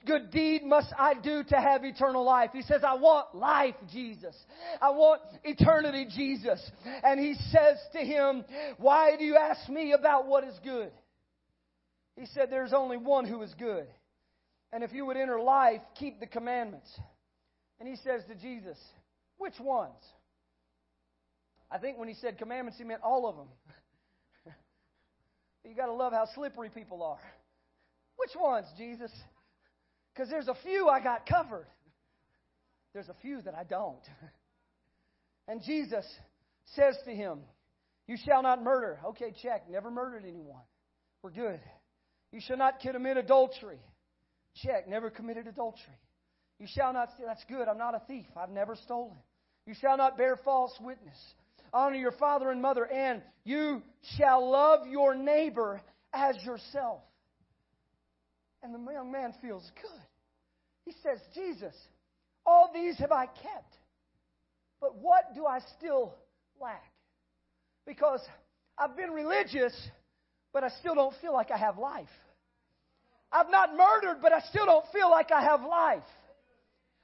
good 0.05 0.29
deed 0.31 0.63
must 0.63 0.93
I 0.99 1.13
do 1.13 1.43
to 1.45 1.55
have 1.55 1.85
eternal 1.85 2.25
life? 2.25 2.49
He 2.51 2.61
says, 2.61 2.81
I 2.85 2.95
want 2.95 3.33
life, 3.33 3.75
Jesus. 3.91 4.35
I 4.81 4.89
want 4.89 5.21
eternity, 5.45 6.05
Jesus. 6.13 6.61
And 7.03 7.19
he 7.19 7.35
says 7.51 7.77
to 7.93 7.99
him, 7.99 8.43
Why 8.77 9.15
do 9.15 9.23
you 9.23 9.37
ask 9.37 9.69
me 9.69 9.93
about 9.93 10.27
what 10.27 10.43
is 10.43 10.59
good? 10.61 10.91
He 12.17 12.25
said, 12.27 12.49
There's 12.49 12.73
only 12.73 12.97
one 12.97 13.25
who 13.25 13.41
is 13.43 13.53
good. 13.57 13.87
And 14.73 14.83
if 14.83 14.91
you 14.91 15.05
would 15.05 15.17
enter 15.17 15.39
life, 15.39 15.81
keep 15.95 16.19
the 16.19 16.27
commandments. 16.27 16.89
And 17.83 17.91
he 17.91 18.01
says 18.01 18.21
to 18.29 18.35
Jesus, 18.35 18.77
Which 19.37 19.59
ones? 19.59 19.99
I 21.69 21.79
think 21.79 21.97
when 21.97 22.07
he 22.07 22.13
said 22.13 22.37
commandments, 22.37 22.77
he 22.77 22.85
meant 22.85 23.01
all 23.03 23.27
of 23.27 23.35
them. 23.35 23.47
you 25.69 25.75
got 25.75 25.87
to 25.87 25.91
love 25.91 26.13
how 26.13 26.25
slippery 26.33 26.69
people 26.69 27.03
are. 27.03 27.19
Which 28.15 28.31
ones, 28.39 28.67
Jesus? 28.77 29.11
Because 30.13 30.29
there's 30.29 30.47
a 30.47 30.55
few 30.63 30.87
I 30.87 31.03
got 31.03 31.25
covered, 31.25 31.67
there's 32.93 33.09
a 33.09 33.15
few 33.21 33.41
that 33.41 33.53
I 33.53 33.65
don't. 33.65 34.03
And 35.45 35.61
Jesus 35.61 36.05
says 36.73 36.95
to 37.03 37.11
him, 37.11 37.39
You 38.07 38.15
shall 38.25 38.41
not 38.43 38.63
murder. 38.63 38.97
Okay, 39.07 39.33
check. 39.43 39.69
Never 39.69 39.91
murdered 39.91 40.23
anyone. 40.25 40.61
We're 41.21 41.31
good. 41.31 41.59
You 42.31 42.39
shall 42.39 42.55
not 42.55 42.79
commit 42.79 43.17
adultery. 43.17 43.81
Check. 44.63 44.87
Never 44.87 45.09
committed 45.09 45.47
adultery. 45.47 45.99
You 46.63 46.69
shall 46.73 46.93
not 46.93 47.09
steal. 47.13 47.25
That's 47.27 47.43
good. 47.49 47.67
I'm 47.67 47.77
not 47.77 47.93
a 47.93 48.01
thief. 48.07 48.25
I've 48.37 48.49
never 48.49 48.77
stolen. 48.77 49.17
You 49.65 49.73
shall 49.81 49.97
not 49.97 50.17
bear 50.17 50.39
false 50.45 50.71
witness. 50.79 51.17
Honor 51.73 51.97
your 51.97 52.13
father 52.13 52.51
and 52.51 52.61
mother, 52.61 52.85
and 52.85 53.21
you 53.43 53.81
shall 54.17 54.49
love 54.49 54.87
your 54.87 55.13
neighbor 55.13 55.81
as 56.13 56.37
yourself. 56.45 57.01
And 58.61 58.73
the 58.73 58.93
young 58.93 59.11
man 59.11 59.33
feels 59.41 59.69
good. 59.81 60.01
He 60.85 60.93
says, 61.03 61.19
Jesus, 61.35 61.75
all 62.45 62.71
these 62.73 62.97
have 62.99 63.11
I 63.11 63.25
kept. 63.25 63.75
But 64.79 64.95
what 64.95 65.35
do 65.35 65.45
I 65.45 65.59
still 65.77 66.15
lack? 66.61 66.93
Because 67.85 68.21
I've 68.77 68.95
been 68.95 69.11
religious, 69.11 69.73
but 70.53 70.63
I 70.63 70.69
still 70.79 70.95
don't 70.95 71.15
feel 71.19 71.33
like 71.33 71.51
I 71.51 71.57
have 71.57 71.77
life. 71.77 72.07
I've 73.33 73.49
not 73.49 73.71
murdered, 73.75 74.21
but 74.21 74.31
I 74.31 74.39
still 74.49 74.65
don't 74.65 74.85
feel 74.93 75.09
like 75.09 75.29
I 75.29 75.41
have 75.43 75.61
life. 75.65 76.03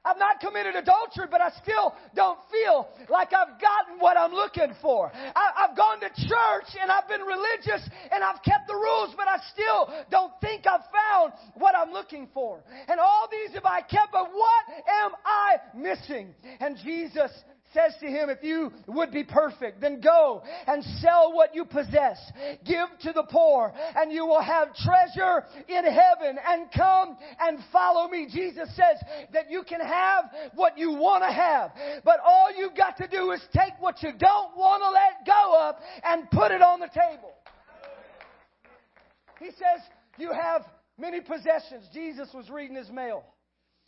I've 0.06 0.18
not 0.18 0.40
committed 0.40 0.76
adultery, 0.76 1.28
but 1.30 1.42
I 1.42 1.52
still 1.62 1.94
don't 2.16 2.40
feel 2.50 2.88
like 3.10 3.34
I've 3.34 3.60
gotten 3.60 4.00
what 4.00 4.18
I'm 4.18 4.32
looking 4.32 4.74
for. 4.82 5.12
I, 5.14 5.68
have 5.68 5.76
gone 5.76 6.00
to 6.00 6.08
church 6.08 6.76
and 6.82 6.90
I've 6.90 7.08
been 7.08 7.22
religious 7.22 7.88
and 8.12 8.24
I've 8.24 8.42
kept 8.44 8.68
the 8.68 8.76
rules, 8.76 9.14
but 9.18 9.28
I 9.28 9.40
still 9.52 9.94
don't 10.10 10.32
think 10.40 10.66
I've 10.66 10.88
found 10.88 11.34
what 11.56 11.76
I'm 11.76 11.92
looking 11.92 12.30
for. 12.34 12.64
And 12.88 13.00
all 13.00 13.28
these 13.30 13.54
have 13.56 13.66
I 13.66 13.82
kept, 13.82 14.14
but 14.14 14.30
what 14.32 14.64
am 15.04 15.12
I 15.26 15.58
missing? 15.76 16.34
And 16.62 16.78
Jesus 16.78 17.32
says 17.74 17.94
to 18.00 18.08
him, 18.08 18.30
If 18.30 18.44
you 18.44 18.72
would 18.88 19.12
be 19.12 19.24
perfect, 19.24 19.82
then 19.82 20.02
go 20.02 20.44
and 20.68 20.84
sell 21.02 21.34
what 21.34 21.54
you 21.54 21.66
possess. 21.66 22.18
Give 22.66 22.88
to 23.02 23.14
the 23.14 23.26
poor, 23.30 23.74
and 23.96 24.12
you 24.12 24.26
will 24.26 24.42
have 24.42 24.70
treasure 24.76 25.44
in 25.68 25.84
heaven. 25.84 26.38
And 26.48 26.72
come 26.76 27.18
and 27.40 27.60
follow 27.72 28.08
me. 28.08 28.28
Jesus 28.32 28.70
says 28.76 29.02
that 29.34 29.50
you 29.50 29.64
can 29.64 29.82
have 29.82 30.26
what 30.56 30.78
you 30.78 30.92
want 30.92 31.24
to 31.24 31.32
have, 31.32 31.72
but 32.04 32.20
all 32.26 32.50
you've 32.56 32.76
got 32.76 32.98
to 32.98 33.08
do 33.08 33.32
is 33.32 33.42
take 33.54 33.74
what 33.80 34.02
you 34.02 34.12
don't 34.18 34.58
want 34.58 34.82
to 34.82 34.90
let 34.90 35.26
go 35.26 35.70
of 35.70 35.76
and 36.04 36.30
put 36.32 36.52
it 36.52 36.62
on 36.62 36.80
the 36.80 36.88
table. 36.88 37.34
He 39.40 39.52
says, 39.52 39.82
You 40.18 40.32
have 40.32 40.64
many 40.98 41.22
possessions. 41.22 41.88
Jesus 41.94 42.30
was 42.34 42.50
reading 42.50 42.76
his 42.76 42.90
mail. 42.90 43.24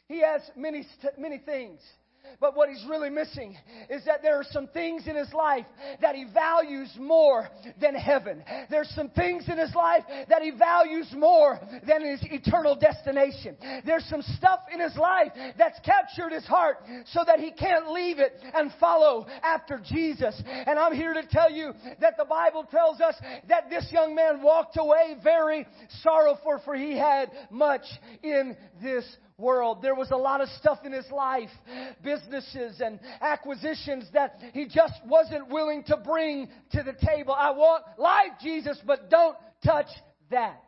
He 0.08 0.22
has 0.22 0.42
many, 0.56 0.86
many 1.18 1.38
things. 1.38 1.80
But 2.40 2.56
what 2.56 2.70
he's 2.70 2.86
really 2.90 3.10
missing 3.10 3.58
is 3.90 4.04
that 4.06 4.22
there 4.22 4.40
are 4.40 4.46
some 4.52 4.68
things 4.68 5.08
in 5.08 5.16
his 5.16 5.32
life 5.34 5.66
that 6.02 6.16
he 6.16 6.26
values 6.26 6.90
more 7.00 7.48
than 7.80 7.96
heaven. 7.96 8.44
There's 8.70 8.90
some 8.96 9.10
things 9.10 9.48
in 9.48 9.58
his 9.58 9.74
life 9.76 10.04
that 10.30 10.42
he 10.42 10.52
values 10.52 11.08
more 11.16 11.60
than 11.88 12.06
his 12.06 12.20
eternal 12.24 12.76
destination. 12.76 13.58
There's 13.86 14.06
some 14.06 14.22
stuff 14.22 14.60
in 14.74 14.80
his 14.80 14.96
life 14.96 15.32
that's 15.58 15.80
captured 15.86 16.32
his 16.32 16.46
heart 16.46 16.78
so 17.08 17.24
that 17.26 17.40
he 17.40 17.52
can't 17.52 17.92
leave 17.92 18.20
it 18.20 18.34
and 18.54 18.72
follow 18.80 19.28
after 19.44 19.82
Jesus. 19.84 20.42
And 20.46 20.80
I'm 20.80 20.94
here 20.94 21.14
to 21.14 21.24
tell 21.30 21.52
you 21.52 21.74
that 22.00 22.18
the 22.18 22.26
Bible 22.26 22.66
tells 22.70 23.02
us 23.02 23.16
that 23.50 23.70
this 23.70 23.88
young 23.92 24.16
man 24.16 24.42
walked 24.42 24.78
away 24.78 25.16
very 25.24 25.66
sorrowful 26.02 26.62
for 26.66 26.76
he 26.76 26.98
had 26.98 27.32
much 27.50 27.86
in 28.24 28.56
this 28.82 29.06
world. 29.42 29.82
There 29.82 29.96
was 29.96 30.12
a 30.12 30.18
lot 30.18 30.40
of 30.40 30.48
stuff 30.60 30.80
in 30.86 30.92
his 30.92 31.10
life, 31.12 31.50
businesses 32.04 32.80
and 32.80 33.00
acquisitions 33.20 34.06
that 34.14 34.40
he 34.54 34.68
just 34.68 34.94
wasn't 35.06 35.50
willing 35.50 35.84
to 35.86 35.98
bring 35.98 36.48
to 36.72 36.84
the 36.84 36.94
table. 36.94 37.34
I 37.34 37.52
want 37.52 37.84
life, 37.98 38.32
Jesus, 38.42 38.80
but 38.86 39.10
don't 39.10 39.36
touch 39.66 39.88
that. 40.30 40.62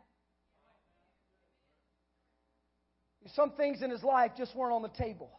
Some 3.34 3.52
things 3.52 3.82
in 3.82 3.90
his 3.90 4.02
life 4.02 4.32
just 4.36 4.54
weren't 4.54 4.74
on 4.74 4.82
the 4.82 4.88
table. 4.88 5.30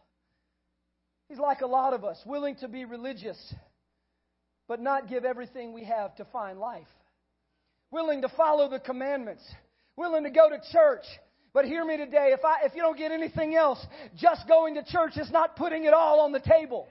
He's 1.28 1.38
like 1.38 1.60
a 1.60 1.66
lot 1.66 1.92
of 1.92 2.04
us, 2.04 2.18
willing 2.26 2.56
to 2.56 2.68
be 2.68 2.84
religious, 2.84 3.38
but 4.68 4.80
not 4.80 5.08
give 5.08 5.24
everything 5.24 5.72
we 5.72 5.84
have 5.84 6.14
to 6.16 6.24
find 6.26 6.58
life. 6.58 6.86
Willing 7.92 8.22
to 8.22 8.28
follow 8.36 8.68
the 8.68 8.80
commandments, 8.80 9.42
willing 9.96 10.24
to 10.24 10.30
go 10.30 10.48
to 10.48 10.58
church, 10.72 11.04
but 11.56 11.64
hear 11.64 11.86
me 11.86 11.96
today, 11.96 12.34
if, 12.34 12.44
I, 12.44 12.66
if 12.66 12.74
you 12.74 12.82
don't 12.82 12.98
get 12.98 13.12
anything 13.12 13.56
else, 13.56 13.82
just 14.14 14.46
going 14.46 14.74
to 14.74 14.84
church 14.84 15.16
is 15.16 15.30
not 15.30 15.56
putting 15.56 15.84
it 15.84 15.94
all 15.94 16.20
on 16.20 16.30
the 16.30 16.38
table. 16.38 16.86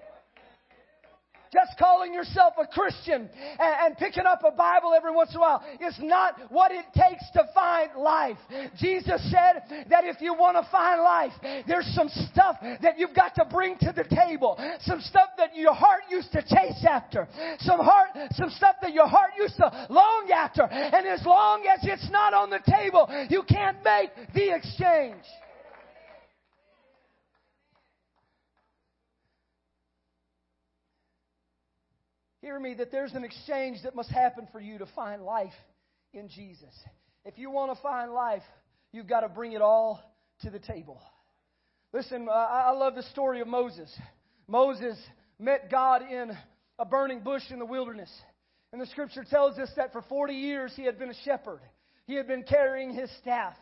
Just 1.54 1.78
calling 1.78 2.14
yourself 2.14 2.54
a 2.62 2.68
Christian 2.68 3.30
and, 3.60 3.76
and, 3.82 3.98
picking 3.98 4.26
up 4.26 4.42
a 4.46 4.52
Bible 4.52 4.94
every 4.96 5.14
once 5.14 5.32
in 5.32 5.38
a 5.38 5.40
while 5.40 5.64
is 5.80 5.96
not 6.00 6.36
what 6.50 6.72
it 6.72 6.86
takes 6.94 7.24
to 7.34 7.48
find 7.54 7.92
life. 7.98 8.38
Jesus 8.78 9.22
said 9.32 9.86
that 9.90 10.04
if 10.04 10.22
you 10.22 10.34
want 10.34 10.58
to 10.58 10.70
find 10.72 11.02
life, 11.02 11.32
there's 11.68 11.88
some 11.96 12.10
stuff 12.10 12.58
that 12.62 12.98
you've 12.98 13.16
got 13.16 13.36
to 13.36 13.46
bring 13.46 13.78
to 13.80 13.94
the 13.96 14.04
table. 14.04 14.58
Some 14.82 15.02
stuff 15.02 15.30
that 15.38 15.56
your 15.56 15.74
heart 15.74 16.02
used 16.10 16.32
to 16.34 16.42
chase 16.42 16.86
after. 16.88 17.28
Some 17.60 17.80
heart, 17.80 18.10
some 18.34 18.50
stuff 18.50 18.76
that 18.82 18.94
your 18.94 19.08
heart 19.08 19.32
used 19.38 19.56
to 19.58 19.88
long 19.90 20.30
after. 20.34 20.64
And 20.64 21.08
as 21.08 21.26
long 21.26 21.64
as 21.72 21.80
it's 21.84 22.10
not 22.12 22.34
on 22.34 22.50
the 22.50 22.60
table, 22.66 23.08
you 23.30 23.44
can't 23.44 23.78
make 23.84 24.10
the 24.34 24.56
exchange. 24.56 25.24
Hear 32.46 32.60
me 32.60 32.76
that 32.76 32.92
there's 32.92 33.14
an 33.14 33.24
exchange 33.24 33.80
that 33.86 33.96
must 33.96 34.12
happen 34.12 34.48
for 34.52 34.62
you 34.62 34.78
to 34.78 34.86
find 34.96 35.24
life 35.24 35.56
in 36.14 36.30
Jesus. 36.30 36.70
If 37.26 37.40
you 37.40 37.50
want 37.50 37.76
to 37.76 37.82
find 37.82 38.12
life, 38.12 38.44
you've 38.92 39.08
got 39.08 39.22
to 39.22 39.30
bring 39.30 39.54
it 39.54 39.64
all 39.64 40.00
to 40.42 40.52
the 40.52 40.60
table. 40.60 41.02
Listen, 41.92 42.28
I 42.32 42.70
love 42.70 42.94
the 42.94 43.02
story 43.02 43.42
of 43.42 43.48
Moses. 43.48 43.92
Moses 44.48 44.96
met 45.40 45.72
God 45.72 46.04
in 46.04 46.38
a 46.78 46.86
burning 46.86 47.22
bush 47.22 47.42
in 47.50 47.58
the 47.58 47.66
wilderness. 47.66 48.12
And 48.72 48.80
the 48.80 48.86
scripture 48.86 49.26
tells 49.28 49.58
us 49.58 49.72
that 49.76 49.92
for 49.92 50.04
40 50.04 50.36
years 50.36 50.72
he 50.76 50.84
had 50.86 51.00
been 51.00 51.10
a 51.10 51.24
shepherd. 51.26 51.62
He 52.06 52.14
had 52.14 52.28
been 52.28 52.44
carrying 52.44 52.94
his 52.94 53.10
staff. 53.22 53.56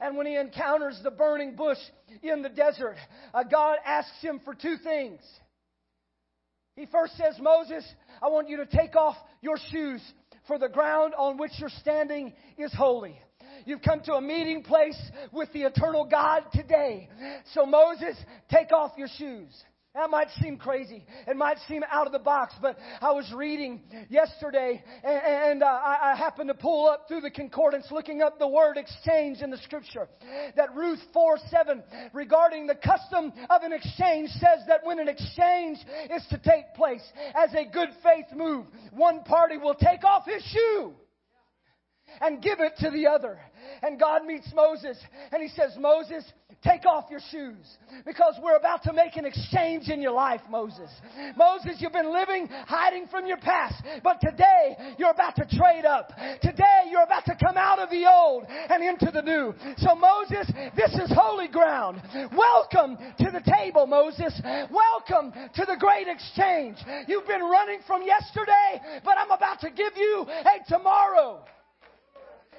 And 0.00 0.16
when 0.16 0.28
he 0.28 0.36
encounters 0.36 1.00
the 1.02 1.10
burning 1.10 1.56
bush 1.56 1.78
in 2.22 2.42
the 2.42 2.48
desert, 2.48 2.94
uh, 3.34 3.42
God 3.42 3.78
asks 3.84 4.22
him 4.22 4.40
for 4.44 4.54
two 4.54 4.76
things. 4.84 5.18
He 6.76 6.86
first 6.86 7.16
says, 7.16 7.34
Moses, 7.40 7.84
I 8.22 8.28
want 8.28 8.48
you 8.48 8.58
to 8.58 8.66
take 8.66 8.96
off 8.96 9.16
your 9.40 9.56
shoes, 9.70 10.02
for 10.46 10.58
the 10.58 10.68
ground 10.68 11.14
on 11.16 11.38
which 11.38 11.52
you're 11.58 11.70
standing 11.80 12.32
is 12.58 12.72
holy. 12.74 13.18
You've 13.66 13.82
come 13.82 14.00
to 14.04 14.14
a 14.14 14.20
meeting 14.20 14.62
place 14.62 14.98
with 15.32 15.52
the 15.52 15.62
eternal 15.62 16.04
God 16.04 16.44
today. 16.52 17.08
So, 17.52 17.66
Moses, 17.66 18.16
take 18.50 18.72
off 18.72 18.92
your 18.96 19.08
shoes. 19.16 19.50
That 19.94 20.08
might 20.08 20.28
seem 20.40 20.56
crazy. 20.56 21.04
It 21.26 21.36
might 21.36 21.58
seem 21.66 21.82
out 21.90 22.06
of 22.06 22.12
the 22.12 22.20
box, 22.20 22.54
but 22.62 22.78
I 23.00 23.10
was 23.10 23.30
reading 23.34 23.82
yesterday 24.08 24.84
and, 25.02 25.22
and 25.24 25.62
uh, 25.64 25.66
I, 25.66 26.12
I, 26.12 26.16
happened 26.16 26.46
to 26.46 26.54
pull 26.54 26.88
up 26.88 27.08
through 27.08 27.22
the 27.22 27.30
concordance 27.30 27.88
looking 27.90 28.22
up 28.22 28.38
the 28.38 28.46
word 28.46 28.76
exchange 28.76 29.42
in 29.42 29.50
the 29.50 29.58
scripture. 29.58 30.08
That 30.54 30.76
Ruth 30.76 31.00
4 31.12 31.38
7 31.50 31.82
regarding 32.12 32.68
the 32.68 32.76
custom 32.76 33.32
of 33.50 33.62
an 33.62 33.72
exchange 33.72 34.30
says 34.30 34.64
that 34.68 34.84
when 34.84 35.00
an 35.00 35.08
exchange 35.08 35.78
is 36.14 36.24
to 36.30 36.38
take 36.38 36.72
place 36.76 37.02
as 37.34 37.52
a 37.54 37.64
good 37.68 37.88
faith 38.04 38.26
move, 38.32 38.66
one 38.92 39.24
party 39.24 39.56
will 39.56 39.74
take 39.74 40.04
off 40.04 40.24
his 40.24 40.42
shoe 40.44 40.94
and 42.20 42.42
give 42.42 42.60
it 42.60 42.72
to 42.78 42.90
the 42.90 43.06
other. 43.06 43.38
And 43.82 43.98
God 43.98 44.24
meets 44.24 44.52
Moses 44.54 44.98
and 45.32 45.42
he 45.42 45.48
says, 45.48 45.76
Moses, 45.78 46.24
take 46.62 46.84
off 46.84 47.06
your 47.10 47.20
shoes 47.30 47.78
because 48.04 48.34
we're 48.42 48.56
about 48.56 48.82
to 48.82 48.92
make 48.92 49.16
an 49.16 49.24
exchange 49.24 49.88
in 49.88 50.02
your 50.02 50.12
life, 50.12 50.40
Moses. 50.50 50.90
Moses, 51.36 51.76
you've 51.78 51.92
been 51.92 52.12
living 52.12 52.48
hiding 52.66 53.06
from 53.06 53.26
your 53.26 53.38
past, 53.38 53.82
but 54.02 54.20
today 54.20 54.76
you're 54.98 55.10
about 55.10 55.36
to 55.36 55.46
trade 55.46 55.84
up. 55.84 56.12
Today 56.42 56.90
you're 56.90 57.04
about 57.04 57.24
to 57.26 57.36
come 57.42 57.56
out 57.56 57.78
of 57.78 57.90
the 57.90 58.06
old 58.10 58.44
and 58.48 58.82
into 58.82 59.10
the 59.12 59.22
new. 59.22 59.54
So 59.78 59.94
Moses, 59.94 60.50
this 60.76 60.92
is 60.94 61.10
holy 61.14 61.48
ground. 61.48 62.02
Welcome 62.36 62.98
to 63.18 63.30
the 63.30 63.42
table, 63.58 63.86
Moses. 63.86 64.38
Welcome 64.70 65.32
to 65.54 65.64
the 65.64 65.76
great 65.78 66.08
exchange. 66.08 66.76
You've 67.06 67.26
been 67.26 67.42
running 67.42 67.80
from 67.86 68.02
yesterday, 68.02 69.00
but 69.04 69.16
I'm 69.16 69.30
about 69.30 69.60
to 69.60 69.70
give 69.70 69.92
you 69.96 70.26
a 70.28 70.68
tomorrow. 70.68 71.44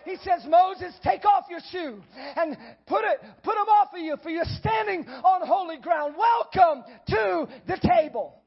He 0.05 0.15
says, 0.17 0.45
Moses, 0.47 0.93
take 1.03 1.25
off 1.25 1.45
your 1.49 1.59
shoe 1.71 2.01
and 2.35 2.57
put 2.87 3.03
it, 3.05 3.21
put 3.43 3.55
them 3.55 3.67
off 3.69 3.93
of 3.93 3.99
you 3.99 4.17
for 4.21 4.29
you're 4.29 4.45
standing 4.59 5.07
on 5.07 5.45
holy 5.45 5.77
ground. 5.77 6.15
Welcome 6.17 6.83
to 7.07 7.47
the 7.67 7.77
table. 7.95 8.41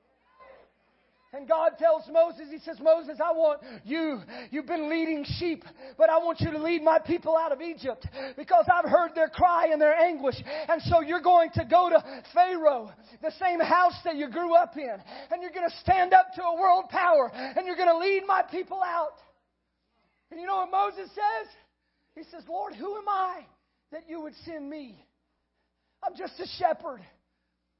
And 1.34 1.48
God 1.48 1.72
tells 1.78 2.04
Moses, 2.12 2.46
He 2.50 2.58
says, 2.58 2.78
Moses, 2.80 3.18
I 3.20 3.32
want 3.32 3.60
you, 3.84 4.20
you've 4.50 4.66
been 4.66 4.88
leading 4.88 5.24
sheep, 5.24 5.64
but 5.98 6.08
I 6.08 6.18
want 6.18 6.40
you 6.40 6.52
to 6.52 6.62
lead 6.62 6.82
my 6.82 7.00
people 7.00 7.36
out 7.36 7.50
of 7.50 7.60
Egypt 7.60 8.06
because 8.36 8.66
I've 8.72 8.88
heard 8.88 9.16
their 9.16 9.28
cry 9.28 9.70
and 9.72 9.80
their 9.80 9.94
anguish. 9.94 10.36
And 10.68 10.80
so 10.82 11.00
you're 11.00 11.20
going 11.20 11.50
to 11.54 11.64
go 11.64 11.90
to 11.90 12.02
Pharaoh, 12.32 12.92
the 13.20 13.32
same 13.40 13.58
house 13.58 13.98
that 14.04 14.14
you 14.14 14.30
grew 14.30 14.54
up 14.54 14.76
in, 14.76 14.96
and 15.32 15.42
you're 15.42 15.50
going 15.50 15.68
to 15.68 15.76
stand 15.80 16.14
up 16.14 16.26
to 16.36 16.42
a 16.42 16.54
world 16.56 16.88
power, 16.88 17.32
and 17.34 17.66
you're 17.66 17.76
going 17.76 17.88
to 17.88 17.98
lead 17.98 18.22
my 18.26 18.42
people 18.42 18.80
out. 18.84 19.14
And 20.34 20.40
you 20.40 20.48
know 20.48 20.56
what 20.56 20.72
Moses 20.72 21.08
says? 21.14 21.48
He 22.16 22.24
says, 22.24 22.42
Lord, 22.48 22.74
who 22.74 22.96
am 22.96 23.08
I 23.08 23.46
that 23.92 24.08
you 24.08 24.20
would 24.22 24.32
send 24.44 24.68
me? 24.68 25.00
I'm 26.02 26.16
just 26.16 26.32
a 26.40 26.46
shepherd, 26.58 27.02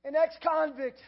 an 0.05 0.14
ex 0.14 0.37
convict 0.40 1.01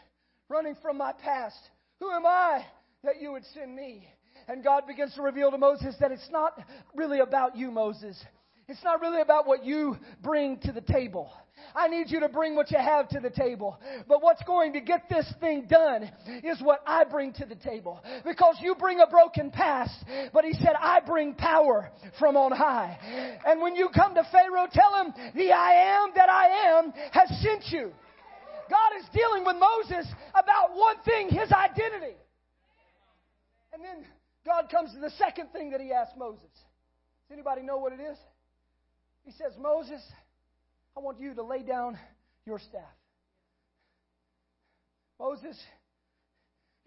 running 0.48 0.74
from 0.82 0.98
my 0.98 1.12
past. 1.12 1.54
Who 2.00 2.11
am 2.11 2.26
I 2.26 2.64
that 3.04 3.20
you 3.20 3.30
would 3.30 3.44
send 3.54 3.76
me? 3.76 4.09
And 4.48 4.64
God 4.64 4.88
begins 4.88 5.14
to 5.14 5.22
reveal 5.22 5.52
to 5.52 5.56
Moses 5.56 5.94
that 6.00 6.11
it's 6.11 6.28
not 6.32 6.59
really 6.96 7.20
about 7.20 7.56
you, 7.56 7.70
Moses. 7.70 8.20
It's 8.68 8.83
not 8.83 9.00
really 9.00 9.20
about 9.20 9.46
what 9.46 9.64
you 9.64 9.96
bring 10.22 10.59
to 10.61 10.72
the 10.72 10.81
table. 10.81 11.31
I 11.74 11.87
need 11.87 12.11
you 12.11 12.20
to 12.20 12.29
bring 12.29 12.57
what 12.57 12.70
you 12.72 12.79
have 12.79 13.09
to 13.11 13.20
the 13.20 13.31
table. 13.31 13.79
But 14.09 14.22
what's 14.22 14.42
going 14.42 14.72
to 14.72 14.81
get 14.81 15.09
this 15.09 15.33
thing 15.40 15.66
done 15.68 16.11
is 16.42 16.61
what 16.61 16.81
I 16.85 17.05
bring 17.05 17.33
to 17.35 17.46
the 17.46 17.55
table. 17.55 18.02
Because 18.24 18.57
you 18.61 18.74
bring 18.74 19.00
a 19.00 19.07
broken 19.07 19.52
past, 19.52 19.94
but 20.33 20.44
he 20.44 20.52
said, 20.55 20.72
I 20.81 21.00
bring 21.00 21.35
power 21.35 21.90
from 22.18 22.37
on 22.37 22.50
high. 22.50 23.38
And 23.46 23.61
when 23.61 23.76
you 23.76 23.88
come 23.94 24.14
to 24.14 24.26
Pharaoh, 24.33 24.66
tell 24.72 25.00
him, 25.00 25.14
the 25.37 25.52
I 25.52 26.02
am 26.02 26.11
that 26.16 26.29
I 26.29 26.79
am 26.79 26.92
has 27.12 27.29
sent 27.40 27.66
you. 27.68 27.92
God 28.68 28.98
is 28.98 29.07
dealing 29.14 29.44
with 29.44 29.57
Moses 29.57 30.12
about 30.31 30.74
one 30.74 30.96
thing, 31.05 31.29
his 31.29 31.52
identity. 31.52 32.16
And 33.72 33.85
then 33.85 34.05
God 34.44 34.68
comes 34.70 34.92
to 34.94 34.98
the 34.98 35.11
second 35.11 35.52
thing 35.52 35.70
that 35.70 35.81
he 35.81 35.92
asked 35.92 36.16
Moses. 36.16 36.42
Does 36.42 37.33
anybody 37.33 37.62
know 37.62 37.76
what 37.76 37.92
it 37.92 38.00
is? 38.00 38.16
He 39.26 39.32
says, 39.32 39.52
Moses, 39.60 40.00
I 40.96 41.00
want 41.00 41.20
you 41.20 41.34
to 41.34 41.42
lay 41.42 41.62
down 41.62 41.98
your 42.46 42.60
staff. 42.60 42.82
Moses, 45.18 45.60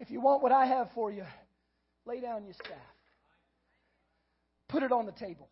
if 0.00 0.10
you 0.10 0.20
want 0.20 0.42
what 0.42 0.50
I 0.50 0.64
have 0.64 0.88
for 0.94 1.12
you, 1.12 1.24
lay 2.06 2.20
down 2.20 2.44
your 2.44 2.54
staff. 2.54 2.78
Put 4.68 4.82
it 4.82 4.90
on 4.90 5.04
the 5.04 5.12
table. 5.12 5.48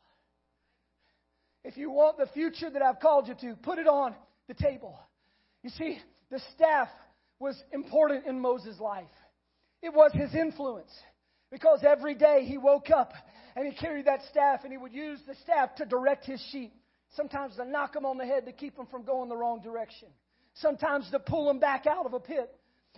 If 1.63 1.77
you 1.77 1.91
want 1.91 2.17
the 2.17 2.27
future 2.33 2.71
that 2.71 2.81
I've 2.81 3.01
called 3.01 3.29
you 3.29 3.35
to, 3.35 3.57
put 3.57 3.79
it 3.79 3.87
on 3.87 4.15
the 4.47 4.55
table. 4.55 4.99
You 5.63 5.71
see, 5.71 5.99
the 6.31 6.41
staff 6.55 6.89
was 7.39 7.61
important 7.73 8.27
in 8.27 8.41
Moses' 8.41 8.81
life. 8.81 9.05
It 9.83 9.93
was 9.93 10.13
his 10.15 10.35
influence. 10.35 10.91
Because 11.51 11.81
every 11.87 12.15
day 12.15 12.45
he 12.47 12.59
woke 12.59 12.91
up 12.91 13.13
and 13.59 13.67
he 13.67 13.77
carried 13.77 14.05
that 14.05 14.21
staff 14.31 14.61
and 14.63 14.71
he 14.71 14.79
would 14.79 14.93
use 14.93 15.19
the 15.27 15.35
staff 15.43 15.75
to 15.75 15.85
direct 15.85 16.25
his 16.25 16.41
sheep. 16.53 16.73
Sometimes 17.17 17.57
to 17.57 17.65
knock 17.65 17.93
them 17.93 18.07
on 18.07 18.17
the 18.17 18.25
head 18.25 18.47
to 18.47 18.53
keep 18.53 18.77
them 18.77 18.87
from 18.87 19.03
going 19.03 19.29
the 19.29 19.37
wrong 19.37 19.61
direction. 19.61 20.07
Sometimes 20.55 21.11
to 21.11 21.19
pull 21.19 21.49
them 21.49 21.59
back 21.59 21.85
out 21.85 22.07
of 22.07 22.15
a 22.15 22.21
pit. 22.21 22.55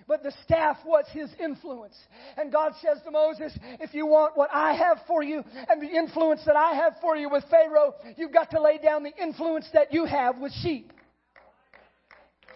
But 0.06 0.22
the 0.22 0.34
staff 0.44 0.76
was 0.84 1.06
his 1.12 1.30
influence. 1.42 1.96
And 2.36 2.52
God 2.52 2.72
says 2.82 2.98
to 3.04 3.10
Moses, 3.10 3.56
if 3.80 3.94
you 3.94 4.04
want 4.06 4.36
what 4.36 4.50
I 4.52 4.74
have 4.74 4.98
for 5.06 5.22
you 5.22 5.42
and 5.68 5.80
the 5.80 5.88
influence 5.88 6.42
that 6.44 6.56
I 6.56 6.74
have 6.74 6.92
for 7.00 7.16
you 7.16 7.30
with 7.30 7.44
Pharaoh, 7.50 7.94
you've 8.18 8.32
got 8.32 8.50
to 8.50 8.60
lay 8.60 8.76
down 8.76 9.02
the 9.02 9.16
influence 9.16 9.66
that 9.72 9.94
you 9.94 10.04
have 10.04 10.36
with 10.36 10.52
sheep. 10.62 10.92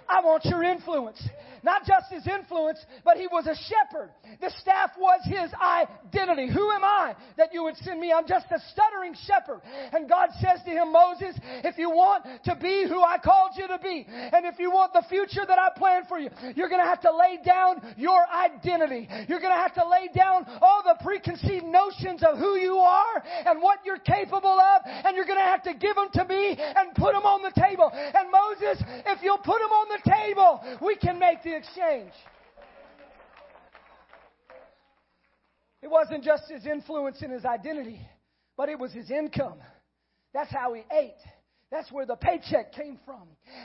I 0.07 0.21
want 0.21 0.45
your 0.45 0.63
influence. 0.63 1.27
Not 1.65 1.87
just 1.87 2.13
his 2.13 2.27
influence, 2.29 2.79
but 3.05 3.17
he 3.17 3.27
was 3.27 3.47
a 3.47 3.57
shepherd. 3.57 4.11
The 4.41 4.53
staff 4.61 4.91
was 4.99 5.21
his 5.25 5.51
identity. 5.57 6.53
Who 6.53 6.71
am 6.71 6.85
I 6.85 7.17
that 7.39 7.55
you 7.55 7.65
would 7.65 7.77
send 7.79 8.01
me? 8.01 8.13
I'm 8.13 8.29
just 8.29 8.47
a 8.53 8.61
stuttering 8.71 9.17
shepherd. 9.27 9.63
And 9.93 10.07
God 10.09 10.29
says 10.41 10.61
to 10.67 10.71
him, 10.71 10.93
Moses, 10.93 11.41
if 11.65 11.79
you 11.79 11.89
want 11.89 12.27
to 12.45 12.55
be 12.61 12.85
who 12.87 13.03
I 13.03 13.17
called 13.17 13.53
you 13.57 13.67
to 13.69 13.79
be, 13.79 14.05
and 14.07 14.45
if 14.45 14.59
you 14.59 14.71
want 14.71 14.93
the 14.93 15.05
future 15.09 15.49
that 15.49 15.59
I 15.59 15.71
planned 15.75 16.07
for 16.07 16.19
you, 16.19 16.29
you're 16.55 16.69
going 16.69 16.83
to 16.83 16.87
have 16.87 17.01
to 17.01 17.17
lay 17.17 17.39
down 17.43 17.81
your 17.97 18.21
identity. 18.29 19.09
You're 19.27 19.41
going 19.41 19.55
to 19.55 19.63
have 19.63 19.75
to 19.75 19.89
lay 19.89 20.13
down 20.15 20.45
all 20.61 20.83
the 20.85 21.03
preconceived 21.03 21.65
notions 21.65 22.23
of 22.23 22.37
who 22.37 22.57
you 22.61 22.77
are 22.77 23.25
and 23.47 23.63
what 23.63 23.79
you're 23.87 24.05
capable 24.05 24.61
of, 24.61 24.83
and 24.85 25.17
you're 25.17 25.25
going 25.25 25.41
to 25.41 25.49
have 25.49 25.63
to 25.63 25.73
give 25.73 25.97
them 25.97 26.09
to 26.13 26.25
me 26.27 26.59
and 26.59 26.93
put 26.95 27.15
them 27.17 27.25
on 27.25 27.41
the 27.41 27.57
table. 27.57 27.89
And 27.95 28.29
Moses, 28.29 28.85
if 29.07 29.23
you'll 29.23 29.39
put 29.39 29.61
them 29.65 29.73
on 29.73 29.89
the 29.89 30.11
table, 30.11 30.61
we 30.85 30.97
can 30.97 31.19
make 31.19 31.43
the 31.43 31.54
exchange. 31.55 32.13
It 35.83 35.91
wasn't 35.91 36.25
just 36.25 36.45
his 36.51 36.67
influence 36.67 37.21
and 37.21 37.33
his 37.33 37.45
identity, 37.45 38.01
but 38.57 38.69
it 38.69 38.79
was 38.79 38.93
his 38.93 39.11
income. 39.11 39.61
That's 40.33 40.51
how 40.51 40.73
he 40.73 40.83
ate. 40.91 41.21
That's 41.75 41.91
where 41.91 42.07
the 42.07 42.15
paycheck 42.15 42.73
came 42.73 43.01
from. 43.05 43.23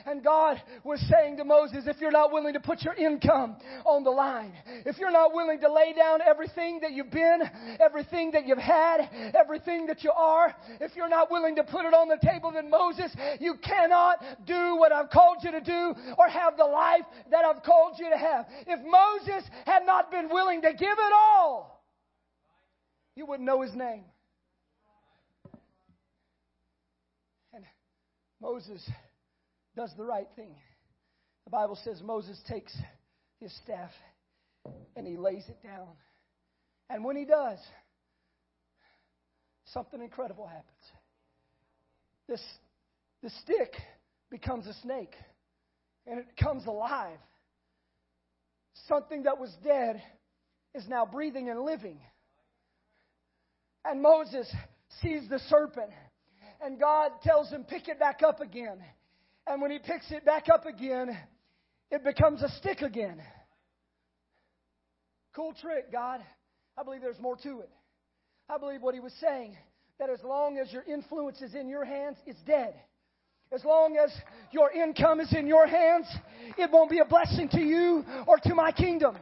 And 0.07 0.23
God 0.23 0.59
was 0.83 0.99
saying 1.11 1.37
to 1.37 1.43
Moses, 1.43 1.83
if 1.85 2.01
you're 2.01 2.09
not 2.09 2.33
willing 2.33 2.53
to 2.53 2.59
put 2.59 2.81
your 2.81 2.95
income 2.95 3.55
on 3.85 4.03
the 4.03 4.09
line, 4.09 4.51
if 4.87 4.97
you're 4.97 5.11
not 5.11 5.31
willing 5.31 5.59
to 5.59 5.71
lay 5.71 5.93
down 5.93 6.19
everything 6.27 6.79
that 6.81 6.93
you've 6.93 7.11
been, 7.11 7.41
everything 7.79 8.31
that 8.31 8.47
you've 8.47 8.57
had, 8.57 9.01
everything 9.39 9.85
that 9.85 10.03
you 10.03 10.11
are, 10.11 10.55
if 10.81 10.95
you're 10.95 11.07
not 11.07 11.29
willing 11.29 11.55
to 11.57 11.63
put 11.63 11.85
it 11.85 11.93
on 11.93 12.07
the 12.07 12.17
table, 12.27 12.51
then 12.51 12.71
Moses, 12.71 13.15
you 13.39 13.53
cannot 13.63 14.17
do 14.47 14.75
what 14.77 14.91
I've 14.91 15.11
called 15.11 15.43
you 15.43 15.51
to 15.51 15.61
do 15.61 15.93
or 16.17 16.27
have 16.27 16.57
the 16.57 16.65
life 16.65 17.05
that 17.29 17.45
I've 17.45 17.61
called 17.61 17.93
you 17.99 18.09
to 18.09 18.17
have. 18.17 18.47
If 18.65 18.79
Moses 18.89 19.47
had 19.67 19.85
not 19.85 20.09
been 20.09 20.29
willing 20.29 20.63
to 20.63 20.73
give 20.73 20.97
it 20.97 21.13
all, 21.13 21.85
you 23.15 23.27
wouldn't 23.27 23.45
know 23.45 23.61
his 23.61 23.75
name. 23.75 24.05
Moses 28.41 28.87
does 29.75 29.91
the 29.97 30.03
right 30.03 30.27
thing. 30.35 30.55
The 31.45 31.51
Bible 31.51 31.77
says 31.83 32.01
Moses 32.01 32.39
takes 32.47 32.75
his 33.39 33.53
staff 33.63 33.91
and 34.95 35.07
he 35.07 35.17
lays 35.17 35.43
it 35.47 35.61
down. 35.63 35.87
And 36.89 37.03
when 37.03 37.15
he 37.15 37.25
does, 37.25 37.59
something 39.73 40.01
incredible 40.01 40.47
happens. 40.47 40.65
This, 42.27 42.41
the 43.23 43.29
stick 43.41 43.73
becomes 44.29 44.67
a 44.67 44.73
snake 44.81 45.15
and 46.05 46.19
it 46.19 46.27
comes 46.41 46.65
alive. 46.65 47.19
Something 48.87 49.23
that 49.23 49.39
was 49.39 49.55
dead 49.63 50.01
is 50.73 50.87
now 50.87 51.05
breathing 51.05 51.49
and 51.49 51.61
living. 51.61 51.99
And 53.85 54.01
Moses 54.01 54.53
sees 55.01 55.27
the 55.29 55.39
serpent 55.49 55.91
and 56.61 56.79
God 56.79 57.11
tells 57.23 57.49
him, 57.49 57.63
pick 57.63 57.87
it 57.87 57.99
back 57.99 58.21
up 58.23 58.41
again. 58.41 58.79
And 59.47 59.61
when 59.61 59.71
he 59.71 59.79
picks 59.79 60.11
it 60.11 60.25
back 60.25 60.47
up 60.49 60.65
again, 60.65 61.17
it 61.91 62.03
becomes 62.03 62.43
a 62.43 62.49
stick 62.57 62.81
again. 62.81 63.21
Cool 65.35 65.53
trick, 65.59 65.91
God. 65.91 66.21
I 66.77 66.83
believe 66.83 67.01
there's 67.01 67.19
more 67.19 67.37
to 67.37 67.59
it. 67.61 67.69
I 68.49 68.57
believe 68.57 68.81
what 68.81 68.93
he 68.93 68.99
was 68.99 69.13
saying 69.19 69.57
that 69.99 70.09
as 70.09 70.23
long 70.23 70.57
as 70.57 70.71
your 70.71 70.83
influence 70.83 71.41
is 71.41 71.53
in 71.53 71.67
your 71.67 71.83
hands, 71.85 72.17
it's 72.25 72.39
dead. 72.47 72.73
As 73.51 73.63
long 73.65 73.97
as 73.97 74.11
your 74.51 74.71
income 74.71 75.19
is 75.19 75.33
in 75.33 75.47
your 75.47 75.67
hands, 75.67 76.07
it 76.57 76.71
won't 76.71 76.89
be 76.89 76.99
a 76.99 77.05
blessing 77.05 77.49
to 77.49 77.59
you 77.59 78.05
or 78.27 78.37
to 78.37 78.55
my 78.55 78.71
kingdom. 78.71 79.17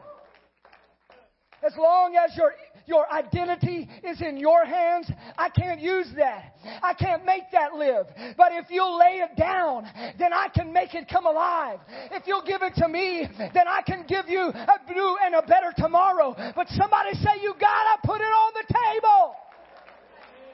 As 1.66 1.74
long 1.78 2.16
as 2.16 2.36
your 2.38 2.52
your 2.88 3.06
identity 3.12 3.88
is 4.04 4.22
in 4.22 4.38
your 4.38 4.66
hands. 4.66 5.12
I 5.38 5.50
can't 5.50 5.82
use 5.82 6.08
that. 6.16 6.56
I 6.82 6.94
can't 6.94 7.26
make 7.26 7.44
that 7.52 7.74
live. 7.74 8.08
But 8.38 8.54
if 8.54 8.70
you'll 8.70 8.98
lay 8.98 9.20
it 9.20 9.38
down, 9.38 9.86
then 10.18 10.32
I 10.32 10.48
can 10.48 10.72
make 10.72 10.96
it 10.96 11.08
come 11.10 11.26
alive. 11.26 11.80
If 12.12 12.24
you'll 12.26 12.46
give 12.46 12.62
it 12.64 12.76
to 12.76 12.88
me, 12.88 13.28
then 13.38 13.68
I 13.68 13.82
can 13.86 14.06
give 14.08 14.30
you 14.30 14.42
a 14.42 14.94
new 14.94 15.18
and 15.24 15.36
a 15.36 15.42
better 15.42 15.74
tomorrow. 15.78 16.34
But 16.56 16.70
somebody 16.70 17.14
say, 17.16 17.42
you 17.42 17.54
gotta 17.60 18.00
put 18.06 18.22
it 18.22 18.24
on 18.24 18.54
the 18.54 18.74
table. 18.74 19.36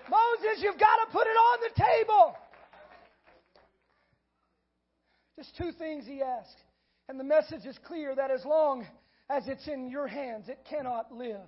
Moses, 0.10 0.64
you've 0.64 0.80
gotta 0.80 1.12
put 1.12 1.28
it 1.28 1.38
on 1.38 1.60
the 1.62 1.82
table. 1.82 2.36
Just 5.38 5.56
two 5.58 5.72
things 5.72 6.06
he 6.06 6.22
asks. 6.22 6.56
And 7.10 7.20
the 7.20 7.24
message 7.24 7.66
is 7.66 7.78
clear 7.86 8.16
that 8.16 8.32
as 8.32 8.44
long 8.44 8.86
as 9.30 9.48
it's 9.48 9.68
in 9.68 9.90
your 9.90 10.08
hands, 10.08 10.50
it 10.50 10.60
cannot 10.70 11.12
live. 11.12 11.48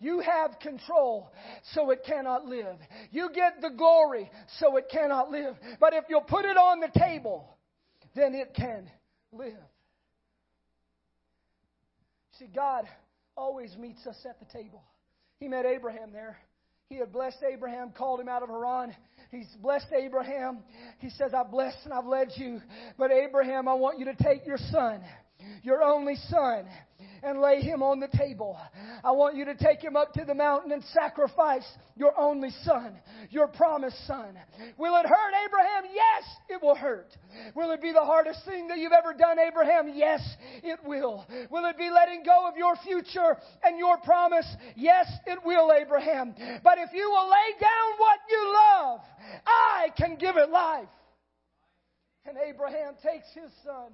You 0.00 0.20
have 0.20 0.58
control, 0.60 1.32
so 1.74 1.90
it 1.90 2.00
cannot 2.04 2.46
live. 2.46 2.76
You 3.10 3.30
get 3.34 3.60
the 3.60 3.70
glory, 3.70 4.30
so 4.58 4.76
it 4.76 4.86
cannot 4.90 5.30
live. 5.30 5.56
But 5.80 5.94
if 5.94 6.04
you'll 6.08 6.20
put 6.20 6.44
it 6.44 6.56
on 6.56 6.80
the 6.80 6.90
table, 6.98 7.56
then 8.14 8.34
it 8.34 8.54
can 8.54 8.90
live. 9.32 9.54
See, 12.38 12.48
God 12.54 12.84
always 13.36 13.76
meets 13.76 14.06
us 14.06 14.16
at 14.28 14.38
the 14.38 14.46
table. 14.46 14.82
He 15.40 15.48
met 15.48 15.64
Abraham 15.66 16.12
there. 16.12 16.36
He 16.88 16.96
had 16.96 17.12
blessed 17.12 17.42
Abraham, 17.48 17.92
called 17.96 18.20
him 18.20 18.28
out 18.28 18.42
of 18.42 18.48
Haran. 18.48 18.94
He's 19.30 19.48
blessed 19.60 19.92
Abraham. 19.92 20.60
He 20.98 21.10
says, 21.10 21.34
I've 21.34 21.50
blessed 21.50 21.78
and 21.84 21.92
I've 21.92 22.06
led 22.06 22.28
you. 22.36 22.62
But 22.96 23.10
Abraham, 23.10 23.68
I 23.68 23.74
want 23.74 23.98
you 23.98 24.06
to 24.06 24.14
take 24.14 24.46
your 24.46 24.58
son, 24.70 25.02
your 25.62 25.82
only 25.82 26.16
son, 26.28 26.66
and 27.22 27.40
lay 27.40 27.60
him 27.60 27.82
on 27.82 28.00
the 28.00 28.08
table. 28.08 28.58
I 29.04 29.12
want 29.12 29.36
you 29.36 29.44
to 29.46 29.54
take 29.54 29.82
him 29.82 29.96
up 29.96 30.12
to 30.14 30.24
the 30.24 30.34
mountain 30.34 30.72
and 30.72 30.82
sacrifice 30.92 31.66
your 31.96 32.18
only 32.18 32.50
son, 32.62 32.96
your 33.30 33.48
promised 33.48 34.06
son. 34.06 34.38
Will 34.76 34.96
it 34.96 35.06
hurt, 35.06 35.32
Abraham? 35.44 35.84
Yes, 35.92 36.24
it 36.48 36.62
will 36.62 36.74
hurt. 36.74 37.16
Will 37.54 37.70
it 37.72 37.82
be 37.82 37.92
the 37.92 38.04
hardest 38.04 38.44
thing 38.44 38.68
that 38.68 38.78
you've 38.78 38.92
ever 38.92 39.12
done, 39.12 39.38
Abraham? 39.38 39.92
Yes, 39.94 40.20
it 40.62 40.78
will. 40.84 41.26
Will 41.50 41.64
it 41.66 41.76
be 41.76 41.90
letting 41.90 42.22
go 42.24 42.48
of 42.48 42.56
your 42.56 42.76
future 42.76 43.36
and 43.62 43.78
your 43.78 43.98
promise? 43.98 44.46
Yes, 44.76 45.10
it 45.26 45.38
will, 45.44 45.72
Abraham. 45.72 46.34
But 46.62 46.78
if 46.78 46.90
you 46.92 47.08
will 47.10 47.28
lay 47.28 47.58
down 47.60 47.98
what 47.98 48.18
you 48.30 48.54
love, 48.54 49.00
I 49.46 49.88
can 49.96 50.16
give 50.16 50.36
it 50.36 50.50
life. 50.50 50.88
And 52.26 52.36
Abraham 52.46 52.94
takes 53.02 53.26
his 53.34 53.50
son 53.64 53.92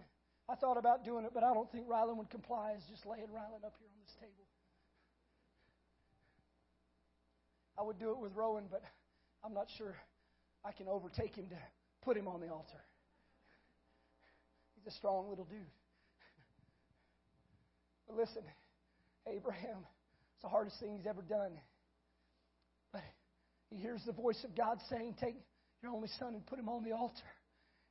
I 0.49 0.55
thought 0.57 0.77
about 0.77 1.05
doing 1.05 1.25
it, 1.25 1.33
but 1.33 1.43
I 1.43 1.55
don't 1.55 1.71
think 1.73 1.89
Rylan 1.89 2.17
would 2.19 2.31
comply 2.31 2.75
as 2.77 2.83
just 2.91 3.07
laying 3.07 3.29
Rylan 3.33 3.65
up 3.65 3.75
here 3.79 3.89
on 3.89 4.01
this 4.05 4.15
table. 4.21 4.45
I 7.79 7.83
would 7.83 7.99
do 7.99 8.11
it 8.11 8.19
with 8.19 8.33
Rowan, 8.35 8.65
but 8.71 8.83
I'm 9.43 9.55
not 9.55 9.67
sure 9.79 9.97
I 10.65 10.73
can 10.73 10.87
overtake 10.87 11.35
him 11.35 11.49
to 11.49 11.57
put 12.03 12.17
him 12.17 12.29
on 12.29 12.41
the 12.41 12.49
altar. 12.49 12.81
He's 14.77 14.93
a 14.93 14.97
strong 14.97 15.29
little 15.29 15.47
dude. 15.47 15.73
But 18.07 18.17
listen, 18.17 18.43
Abraham, 19.27 19.81
it's 20.35 20.43
the 20.43 20.49
hardest 20.49 20.79
thing 20.79 20.97
he's 20.97 21.07
ever 21.07 21.23
done. 21.23 21.59
But 22.93 23.03
he 23.71 23.77
hears 23.77 24.03
the 24.05 24.13
voice 24.13 24.43
of 24.45 24.55
God 24.55 24.79
saying, 24.91 25.17
Take 25.21 25.37
your 25.83 25.93
only 25.93 26.09
son 26.19 26.35
and 26.35 26.47
put 26.47 26.59
him 26.59 26.69
on 26.69 26.85
the 26.85 26.93
altar. 26.93 27.29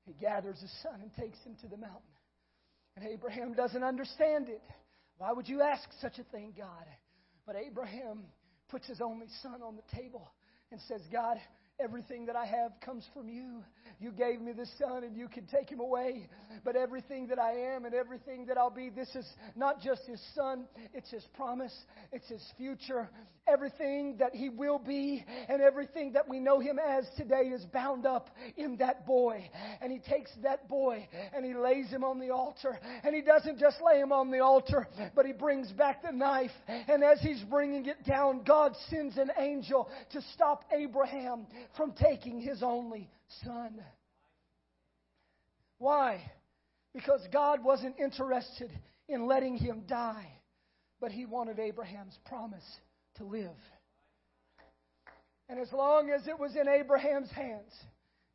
He 0.05 0.13
gathers 0.13 0.59
his 0.61 0.71
son 0.83 1.01
and 1.01 1.11
takes 1.15 1.39
him 1.43 1.55
to 1.61 1.67
the 1.67 1.77
mountain. 1.77 2.12
And 2.95 3.05
Abraham 3.07 3.53
doesn't 3.53 3.83
understand 3.83 4.49
it. 4.49 4.61
Why 5.17 5.31
would 5.31 5.47
you 5.47 5.61
ask 5.61 5.87
such 6.01 6.19
a 6.19 6.23
thing, 6.23 6.53
God? 6.57 6.85
But 7.45 7.55
Abraham 7.55 8.23
puts 8.69 8.87
his 8.87 9.01
only 9.01 9.27
son 9.41 9.61
on 9.61 9.75
the 9.75 9.97
table 9.97 10.31
and 10.71 10.79
says, 10.87 11.01
God, 11.11 11.37
Everything 11.79 12.27
that 12.27 12.35
I 12.35 12.45
have 12.45 12.71
comes 12.85 13.03
from 13.13 13.27
you. 13.27 13.63
You 13.99 14.11
gave 14.11 14.39
me 14.39 14.51
the 14.51 14.67
Son 14.77 15.03
and 15.03 15.17
you 15.17 15.27
can 15.27 15.47
take 15.47 15.69
him 15.69 15.79
away. 15.79 16.29
But 16.63 16.75
everything 16.75 17.27
that 17.27 17.39
I 17.39 17.73
am 17.73 17.85
and 17.85 17.95
everything 17.95 18.45
that 18.45 18.57
I'll 18.57 18.69
be, 18.69 18.89
this 18.89 19.09
is 19.15 19.27
not 19.55 19.81
just 19.81 20.05
his 20.05 20.21
Son, 20.35 20.65
it's 20.93 21.09
his 21.09 21.25
promise, 21.35 21.73
it's 22.11 22.29
his 22.29 22.43
future. 22.57 23.09
Everything 23.45 24.15
that 24.19 24.33
he 24.33 24.47
will 24.47 24.79
be 24.79 25.25
and 25.49 25.61
everything 25.61 26.13
that 26.13 26.29
we 26.29 26.39
know 26.39 26.61
him 26.61 26.79
as 26.79 27.05
today 27.17 27.49
is 27.53 27.65
bound 27.65 28.05
up 28.05 28.29
in 28.55 28.77
that 28.77 29.05
boy. 29.05 29.49
And 29.81 29.91
he 29.91 29.99
takes 29.99 30.31
that 30.43 30.69
boy 30.69 31.07
and 31.35 31.43
he 31.43 31.53
lays 31.53 31.89
him 31.89 32.05
on 32.05 32.19
the 32.19 32.29
altar. 32.29 32.79
And 33.03 33.13
he 33.13 33.21
doesn't 33.21 33.59
just 33.59 33.77
lay 33.85 33.99
him 33.99 34.13
on 34.13 34.31
the 34.31 34.39
altar, 34.39 34.87
but 35.13 35.25
he 35.25 35.33
brings 35.33 35.71
back 35.73 36.03
the 36.03 36.11
knife. 36.11 36.51
And 36.67 37.03
as 37.03 37.19
he's 37.19 37.43
bringing 37.49 37.85
it 37.85 38.05
down, 38.05 38.43
God 38.43 38.75
sends 38.89 39.17
an 39.17 39.31
angel 39.37 39.89
to 40.11 40.21
stop 40.33 40.63
Abraham 40.71 41.45
from 41.75 41.91
taking 41.91 42.39
his 42.39 42.63
only 42.63 43.09
son. 43.43 43.81
Why? 45.79 46.21
Because 46.93 47.21
God 47.33 47.61
wasn't 47.61 47.99
interested 47.99 48.71
in 49.09 49.27
letting 49.27 49.57
him 49.57 49.83
die, 49.85 50.31
but 51.01 51.11
he 51.11 51.25
wanted 51.25 51.59
Abraham's 51.59 52.17
promise 52.25 52.63
to 53.17 53.23
live. 53.23 53.55
And 55.49 55.59
as 55.59 55.71
long 55.71 56.09
as 56.09 56.27
it 56.27 56.39
was 56.39 56.55
in 56.55 56.67
Abraham's 56.67 57.31
hands 57.31 57.73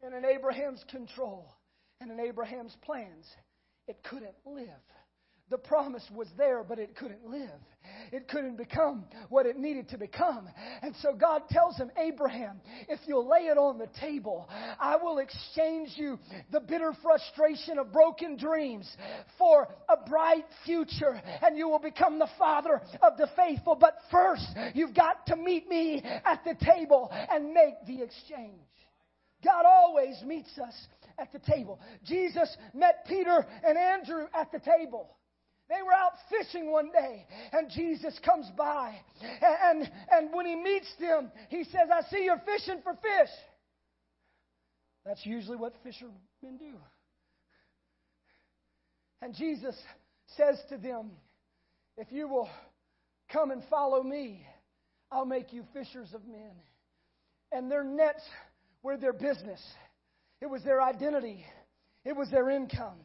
and 0.03 0.15
in 0.15 0.25
Abraham's 0.25 0.85
control 0.91 1.47
and 2.01 2.11
in 2.11 2.21
Abraham's 2.21 2.77
plans, 2.83 3.27
it 3.87 4.03
couldn't 4.05 4.37
live. 4.45 4.69
The 5.51 5.59
promise 5.59 6.05
was 6.15 6.29
there, 6.37 6.63
but 6.63 6.79
it 6.79 6.95
couldn't 6.97 7.27
live. 7.27 7.49
It 8.13 8.29
couldn't 8.29 8.57
become 8.57 9.07
what 9.31 9.47
it 9.47 9.57
needed 9.57 9.89
to 9.91 9.99
become. 9.99 10.49
And 10.83 10.95
so 11.01 11.15
God 11.15 11.49
tells 11.49 11.77
him, 11.77 11.91
Abraham, 11.97 12.61
if 12.89 13.01
you'll 13.07 13.29
lay 13.29 13.47
it 13.47 13.57
on 13.57 13.79
the 13.79 13.89
table, 13.99 14.49
I 14.79 14.97
will 14.97 15.19
exchange 15.19 15.93
you 15.97 16.19
the 16.53 16.61
bitter 16.61 16.93
frustration 17.03 17.79
of 17.79 17.93
broken 17.93 18.37
dreams 18.37 18.87
for 19.39 19.69
a 19.89 20.09
bright 20.09 20.45
future, 20.67 21.21
and 21.43 21.57
you 21.57 21.69
will 21.69 21.79
become 21.79 22.19
the 22.19 22.29
father 22.39 22.83
of 23.03 23.17
the 23.17 23.29
faithful. 23.35 23.75
But 23.75 23.95
first, 24.11 24.47
you've 24.75 24.95
got 24.95 25.27
to 25.29 25.37
meet 25.37 25.67
me 25.69 26.03
at 26.05 26.45
the 26.45 26.57
table 26.63 27.11
and 27.13 27.55
make 27.55 27.75
the 27.87 28.03
exchange. 28.03 28.61
God 29.43 29.65
always 29.67 30.23
meets 30.27 30.59
us 30.59 30.75
at 31.19 31.33
the 31.33 31.39
table. 31.39 31.81
Jesus 32.05 32.55
met 32.75 33.07
Peter 33.07 33.47
and 33.65 33.79
Andrew 33.79 34.27
at 34.35 34.53
the 34.53 34.61
table. 34.61 35.15
They 35.69 35.83
were 35.83 35.93
out 35.93 36.13
fishing 36.31 36.71
one 36.71 36.91
day, 36.93 37.27
and 37.53 37.71
Jesus 37.71 38.19
comes 38.25 38.51
by. 38.57 38.95
And, 39.43 39.91
and 40.11 40.33
when 40.33 40.47
he 40.47 40.57
meets 40.57 40.91
them, 40.99 41.31
he 41.51 41.65
says, 41.65 41.89
I 41.93 42.09
see 42.09 42.25
you're 42.25 42.41
fishing 42.45 42.81
for 42.83 42.95
fish. 42.95 43.31
That's 45.05 45.25
usually 45.27 45.59
what 45.59 45.75
fishermen 45.83 46.17
do. 46.43 46.75
And 49.21 49.35
Jesus 49.35 49.77
says 50.37 50.59
to 50.71 50.79
them, 50.79 51.11
If 51.97 52.13
you 52.13 52.29
will 52.29 52.49
come 53.31 53.51
and 53.51 53.63
follow 53.69 54.03
me, 54.03 54.47
I'll 55.11 55.27
make 55.27 55.53
you 55.53 55.65
fishers 55.75 56.15
of 56.15 56.27
men. 56.27 56.53
And 57.53 57.71
their 57.71 57.85
nets 57.85 58.23
were 58.83 58.97
their 58.97 59.13
business, 59.13 59.61
it 60.41 60.47
was 60.47 60.63
their 60.63 60.81
identity, 60.81 61.45
it 62.07 62.17
was 62.17 62.31
their 62.31 62.49
income. 62.49 63.01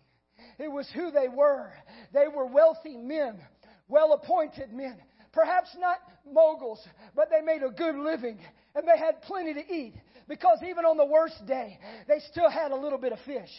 It 0.59 0.71
was 0.71 0.89
who 0.93 1.11
they 1.11 1.27
were. 1.27 1.71
They 2.13 2.27
were 2.27 2.45
wealthy 2.45 2.95
men, 2.95 3.39
well 3.87 4.13
appointed 4.13 4.71
men. 4.71 4.95
Perhaps 5.31 5.75
not 5.79 5.97
moguls, 6.31 6.87
but 7.15 7.29
they 7.31 7.41
made 7.41 7.63
a 7.63 7.69
good 7.69 7.95
living 7.95 8.37
and 8.75 8.87
they 8.87 8.97
had 8.97 9.21
plenty 9.23 9.53
to 9.55 9.73
eat 9.73 9.95
because 10.27 10.59
even 10.63 10.85
on 10.85 10.97
the 10.97 11.05
worst 11.05 11.45
day, 11.45 11.79
they 12.07 12.19
still 12.19 12.49
had 12.49 12.71
a 12.71 12.75
little 12.75 12.99
bit 12.99 13.11
of 13.11 13.19
fish. 13.21 13.51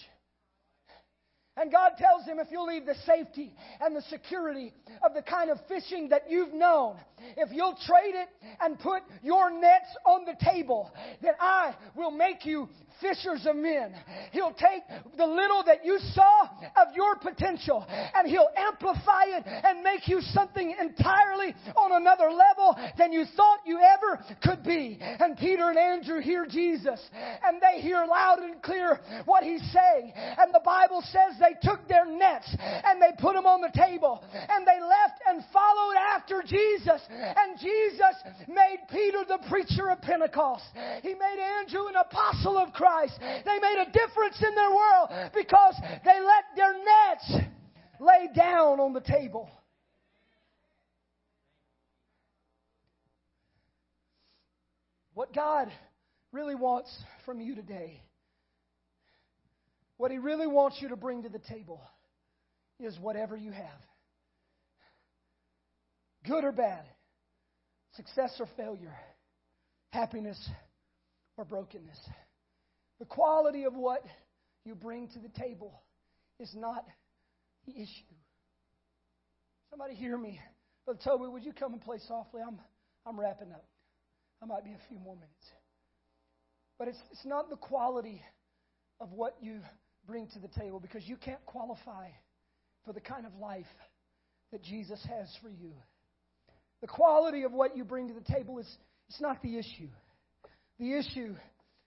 And 1.57 1.71
God 1.71 1.93
tells 1.99 2.25
him 2.27 2.39
if 2.39 2.49
you'll 2.51 2.67
leave 2.67 2.87
the 2.87 2.97
safety 3.07 3.53
and 3.81 3.95
the 3.95 4.03
security 4.03 4.73
of 5.05 5.15
the 5.15 5.23
kind 5.23 5.51
of 5.51 5.59
fishing 5.69 6.09
that 6.09 6.25
you've 6.29 6.53
known, 6.53 6.97
if 7.37 7.51
you'll 7.53 7.77
trade 7.87 8.15
it 8.15 8.29
and 8.61 8.79
put 8.79 9.03
your 9.23 9.51
nets 9.51 9.89
on 10.05 10.25
the 10.25 10.35
table, 10.45 10.93
then 11.23 11.35
I 11.39 11.75
will 11.95 12.11
make 12.11 12.45
you 12.45 12.69
fishers 13.01 13.47
of 13.47 13.57
men. 13.57 13.95
He'll 14.33 14.53
take 14.55 14.83
the 15.17 15.27
little 15.27 15.63
that 15.65 15.85
you 15.85 15.99
saw 16.13 16.43
of 16.77 16.95
your 16.95 17.17
potential 17.17 17.85
and 17.89 18.29
he'll 18.29 18.49
amplify 18.57 19.25
it 19.27 19.45
and 19.47 19.83
make 19.83 20.09
you 20.09 20.21
something 20.21 20.75
entirely 20.81 21.55
on 21.77 21.93
another 21.93 22.31
level 22.31 22.77
than 22.99 23.13
you 23.13 23.25
thought 23.37 23.61
you 23.67 23.79
ever 23.79 24.23
could 24.43 24.63
be. 24.65 24.99
And 25.01 25.37
Peter 25.37 25.69
and 25.69 25.79
Andrew 25.79 26.21
hear 26.21 26.47
Jesus 26.47 27.01
and 27.45 27.61
they 27.61 27.81
hear 27.81 28.05
loud 28.09 28.39
and 28.41 28.63
clear 28.63 29.01
what 29.25 29.45
he's 29.45 29.63
saying. 29.73 30.13
And 30.17 30.53
the 30.53 30.63
Bible 30.65 31.03
says 31.03 31.39
they 31.45 31.55
took 31.61 31.87
their 31.89 32.07
nets 32.07 32.49
and 32.59 33.01
they 33.01 33.13
put 33.19 33.35
them 33.35 33.47
on 33.47 33.61
the 33.61 33.71
table 33.75 34.25
and 34.33 34.67
they 34.67 34.81
left 34.81 35.21
and 35.29 35.45
followed 35.53 35.97
after 35.97 36.43
Jesus. 36.43 37.01
And 37.11 37.59
Jesus 37.59 38.17
made 38.49 38.79
Peter 38.91 39.25
the 39.29 39.39
preacher 39.49 39.91
of 39.91 40.01
Pentecost. 40.01 40.65
He 41.03 41.15
made 41.15 41.39
Andrew 41.61 41.87
an 41.87 41.97
apostle 41.97 42.57
of 42.57 42.73
Christ. 42.73 43.19
They 43.21 43.59
made 43.61 43.85
a 43.87 43.91
difference 43.91 44.43
in 44.43 44.55
their 44.55 44.71
world 44.71 45.33
because 45.35 45.75
they 46.05 46.21
let 46.21 46.45
their 46.57 46.73
nets 46.73 47.47
lay 48.01 48.29
down 48.35 48.81
on 48.81 48.93
the 48.93 49.01
table. 49.01 49.51
What 55.13 55.33
God 55.33 55.71
really 56.33 56.57
wants 56.57 56.93
from 57.25 57.41
you 57.41 57.55
today 57.55 58.01
what 59.97 60.11
He 60.11 60.19
really 60.19 60.47
wants 60.47 60.79
you 60.81 60.89
to 60.89 60.97
bring 60.97 61.23
to 61.23 61.29
the 61.29 61.39
table 61.39 61.81
is 62.81 62.99
whatever 62.99 63.37
you 63.37 63.53
have 63.53 63.81
good 66.27 66.45
or 66.45 66.53
bad, 66.53 66.85
success 67.97 68.35
or 68.41 68.49
failure, 68.57 68.95
happiness 69.91 70.39
or 71.37 71.45
brokenness. 71.45 71.99
The 72.99 73.05
quality 73.05 73.65
of 73.65 73.75
what 73.75 74.03
you 74.65 74.75
bring 74.75 75.09
to 75.09 75.19
the 75.19 75.29
table 75.29 75.83
is 76.41 76.51
not 76.55 76.85
the 77.67 77.73
issue. 77.73 78.15
Somebody 79.71 79.95
hear 79.95 80.17
me. 80.17 80.41
Brother 80.85 81.01
Toby, 81.03 81.27
would 81.27 81.45
you 81.45 81.53
come 81.53 81.73
and 81.73 81.83
play 81.83 81.99
softly? 82.07 82.41
I'm, 82.47 82.59
I'm 83.07 83.19
wrapping 83.19 83.53
up. 83.53 83.65
I 84.43 84.47
might 84.47 84.65
be 84.65 84.73
a 84.73 84.89
few 84.89 84.99
more 84.99 85.15
minutes. 85.15 85.47
But 86.79 86.89
it's, 86.89 86.99
it's 87.13 87.25
not 87.25 87.51
the 87.51 87.57
quality 87.57 88.23
of 89.01 89.13
what 89.13 89.37
you 89.41 89.61
bring 90.07 90.29
to 90.29 90.39
the 90.39 90.49
table 90.49 90.81
because 90.81 91.07
you 91.07 91.17
can't 91.17 91.45
qualify 91.47 92.09
for 92.85 92.93
the 92.93 93.01
kind 93.01 93.27
of 93.27 93.35
life 93.37 93.67
that 94.53 94.63
Jesus 94.63 95.01
has 95.09 95.29
for 95.43 95.49
you. 95.49 95.73
The 96.81 96.87
quality 96.87 97.45
of 97.45 97.53
what 97.53 97.77
you 97.77 97.85
bring 97.85 98.09
to 98.09 98.15
the 98.15 98.33
table 98.33 98.59
is 98.59 98.67
it's 99.09 99.21
not 99.21 99.43
the 99.43 99.59
issue. 99.59 99.89
The 100.79 100.99
issue 100.99 101.35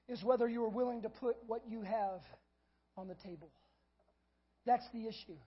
is 0.07 0.23
whether 0.23 0.47
you 0.47 0.63
are 0.63 0.69
willing 0.69 1.01
to 1.03 1.09
put 1.09 1.35
what 1.45 1.61
you 1.67 1.81
have 1.81 2.21
on 2.95 3.07
the 3.07 3.15
table. 3.15 3.51
That's 4.65 4.85
the 4.93 5.07
issue. 5.07 5.37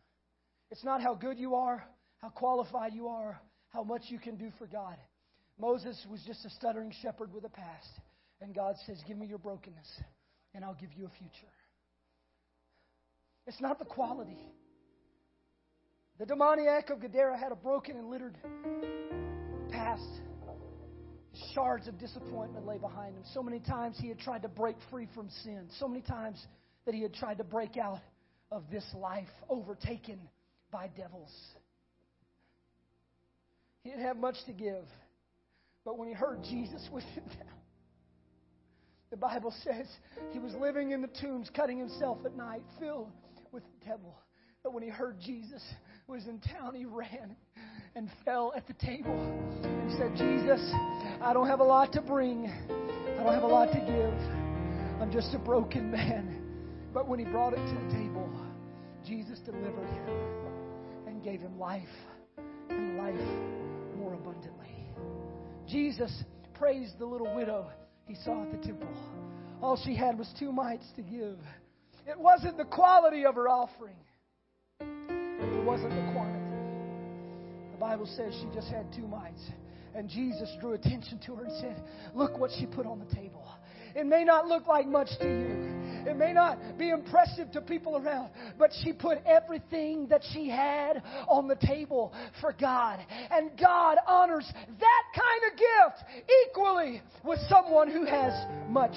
It's 0.71 0.85
not 0.85 1.03
how 1.03 1.15
good 1.15 1.39
you 1.39 1.55
are, 1.57 1.85
how 2.19 2.29
qualified 2.29 2.95
you 2.95 3.09
are, 3.09 3.41
how 3.71 3.83
much 3.83 4.03
you 4.09 4.19
can 4.19 4.37
do 4.37 4.51
for 4.59 4.67
God. 4.67 4.97
Moses 5.59 5.99
was 6.09 6.23
just 6.27 6.45
a 6.45 6.51
stuttering 6.51 6.93
shepherd 7.03 7.33
with 7.33 7.45
a 7.45 7.49
past. 7.49 7.91
And 8.41 8.55
God 8.55 8.77
says, 8.87 8.99
Give 9.07 9.19
me 9.19 9.27
your 9.27 9.39
brokenness, 9.39 10.01
and 10.55 10.65
I'll 10.65 10.77
give 10.81 10.93
you 10.97 11.07
a 11.07 11.19
future. 11.19 11.53
It's 13.51 13.61
not 13.61 13.81
the 13.81 13.85
quality. 13.85 14.39
The 16.21 16.27
demoniac 16.27 16.89
of 16.91 17.01
Gadara 17.01 17.37
had 17.37 17.51
a 17.51 17.57
broken 17.57 17.97
and 17.97 18.09
littered 18.09 18.37
past. 19.73 20.07
Shards 21.53 21.89
of 21.89 21.99
disappointment 21.99 22.65
lay 22.65 22.79
behind 22.79 23.17
him. 23.17 23.25
So 23.35 23.43
many 23.43 23.59
times 23.59 23.97
he 24.01 24.07
had 24.07 24.21
tried 24.21 24.43
to 24.43 24.49
break 24.49 24.77
free 24.89 25.09
from 25.17 25.29
sin. 25.43 25.67
So 25.81 25.89
many 25.89 26.01
times 26.01 26.41
that 26.87 26.95
he 26.95 27.03
had 27.03 27.13
tried 27.13 27.39
to 27.39 27.45
break 27.45 27.77
out 27.77 27.99
of 28.53 28.63
this 28.71 28.85
life 28.95 29.29
overtaken 29.49 30.21
by 30.71 30.89
devils. 30.97 31.35
He 33.83 33.91
didn't 33.91 34.05
have 34.05 34.17
much 34.17 34.37
to 34.47 34.53
give. 34.53 34.85
But 35.85 35.99
when 35.99 36.07
he 36.07 36.15
heard 36.15 36.45
Jesus 36.45 36.89
was 36.93 37.03
town, 37.17 37.59
the 39.11 39.17
Bible 39.17 39.53
says 39.65 39.87
he 40.31 40.39
was 40.39 40.55
living 40.55 40.93
in 40.93 41.03
the 41.03 41.11
tombs, 41.21 41.51
cutting 41.53 41.79
himself 41.79 42.19
at 42.25 42.37
night, 42.37 42.63
filled 42.79 43.11
with 43.53 43.63
the 43.65 43.87
devil. 43.87 44.15
But 44.63 44.75
when 44.75 44.83
he 44.83 44.89
heard 44.89 45.19
Jesus 45.21 45.63
was 46.07 46.27
in 46.27 46.41
town, 46.41 46.75
he 46.75 46.85
ran 46.85 47.37
and 47.95 48.11
fell 48.25 48.53
at 48.57 48.67
the 48.67 48.75
table 48.75 49.19
and 49.63 49.91
said, 49.93 50.15
Jesus, 50.17 50.61
I 51.23 51.33
don't 51.33 51.47
have 51.47 51.61
a 51.61 51.65
lot 51.65 51.93
to 51.95 52.03
bring. 52.03 52.47
I 52.47 53.23
don't 53.23 53.35
have 53.35 53.43
a 53.43 53.47
lot 53.47 53.73
to 53.73 53.79
give. 53.79 55.01
I'm 55.01 55.11
just 55.11 55.35
a 55.35 55.39
broken 55.39 55.91
man. 55.91 56.43
But 56.93 57.09
when 57.09 57.19
he 57.19 57.25
brought 57.25 57.53
it 57.53 57.57
to 57.57 57.75
the 57.75 57.93
table, 57.93 58.29
Jesus 59.07 59.39
delivered 59.41 59.89
him 59.89 60.09
and 61.07 61.23
gave 61.23 61.41
him 61.41 61.59
life 61.59 61.89
and 62.69 62.99
life 62.99 63.15
more 63.97 64.15
abundantly. 64.15 64.93
Jesus 65.67 66.25
praised 66.55 66.99
the 66.99 67.07
little 67.07 67.35
widow 67.35 67.71
he 68.07 68.15
saw 68.25 68.43
at 68.43 68.51
the 68.51 68.67
temple. 68.67 68.89
All 69.63 69.81
she 69.83 69.95
had 69.95 70.19
was 70.19 70.29
two 70.39 70.53
mites 70.53 70.87
to 70.97 71.03
give. 71.03 71.39
It 72.11 72.19
wasn't 72.19 72.57
the 72.57 72.65
quality 72.65 73.25
of 73.25 73.37
her 73.37 73.49
offering, 73.49 73.95
it 74.81 75.65
wasn't 75.65 75.91
the 75.91 76.13
quantity. 76.13 76.41
The 77.71 77.79
Bible 77.79 78.07
says 78.17 78.35
she 78.35 78.49
just 78.53 78.69
had 78.69 78.93
two 78.93 79.07
mites. 79.07 79.41
And 79.95 80.09
Jesus 80.09 80.49
drew 80.61 80.73
attention 80.73 81.21
to 81.27 81.35
her 81.37 81.45
and 81.45 81.53
said, 81.61 81.83
Look 82.15 82.39
what 82.39 82.51
she 82.59 82.67
put 82.67 82.87
on 82.87 82.99
the 82.99 83.15
table. 83.15 83.45
It 83.95 84.07
may 84.07 84.25
not 84.25 84.47
look 84.47 84.67
like 84.67 84.87
much 84.87 85.09
to 85.21 85.27
you. 85.27 86.09
It 86.09 86.17
may 86.17 86.33
not 86.33 86.79
be 86.79 86.91
impressive 86.91 87.51
to 87.53 87.61
people 87.61 87.97
around, 87.97 88.31
but 88.59 88.71
she 88.83 88.93
put 88.93 89.19
everything 89.27 90.07
that 90.09 90.23
she 90.33 90.49
had 90.49 91.03
on 91.29 91.49
the 91.49 91.57
table 91.57 92.13
for 92.41 92.53
God. 92.53 93.01
And 93.31 93.51
God 93.59 93.99
honors 94.07 94.51
that 94.53 95.05
kind 95.15 95.53
of 95.53 95.59
gift 95.59 96.25
equally 96.49 97.03
with 97.25 97.39
someone 97.49 97.91
who 97.91 98.05
has 98.05 98.33
much 98.69 98.95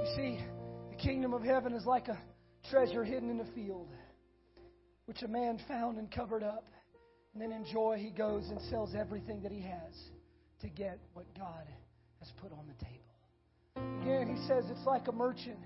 You 0.00 0.06
see, 0.16 0.38
the 0.88 0.96
kingdom 0.96 1.34
of 1.34 1.42
heaven 1.42 1.74
is 1.74 1.84
like 1.84 2.08
a 2.08 2.18
treasure 2.70 3.04
hidden 3.04 3.28
in 3.28 3.40
a 3.40 3.54
field, 3.54 3.88
which 5.04 5.22
a 5.22 5.28
man 5.28 5.60
found 5.68 5.98
and 5.98 6.10
covered 6.10 6.42
up. 6.42 6.64
And 7.34 7.42
then 7.42 7.52
in 7.52 7.66
joy, 7.70 7.98
he 7.98 8.10
goes 8.10 8.48
and 8.48 8.58
sells 8.70 8.94
everything 8.94 9.42
that 9.42 9.52
he 9.52 9.60
has 9.60 9.94
to 10.62 10.68
get 10.68 10.98
what 11.12 11.26
God 11.36 11.66
has 12.18 12.32
put 12.40 12.50
on 12.50 12.66
the 12.66 12.84
table. 12.84 14.00
Again, 14.00 14.34
he 14.34 14.48
says 14.48 14.64
it's 14.70 14.86
like 14.86 15.06
a 15.08 15.12
merchant 15.12 15.58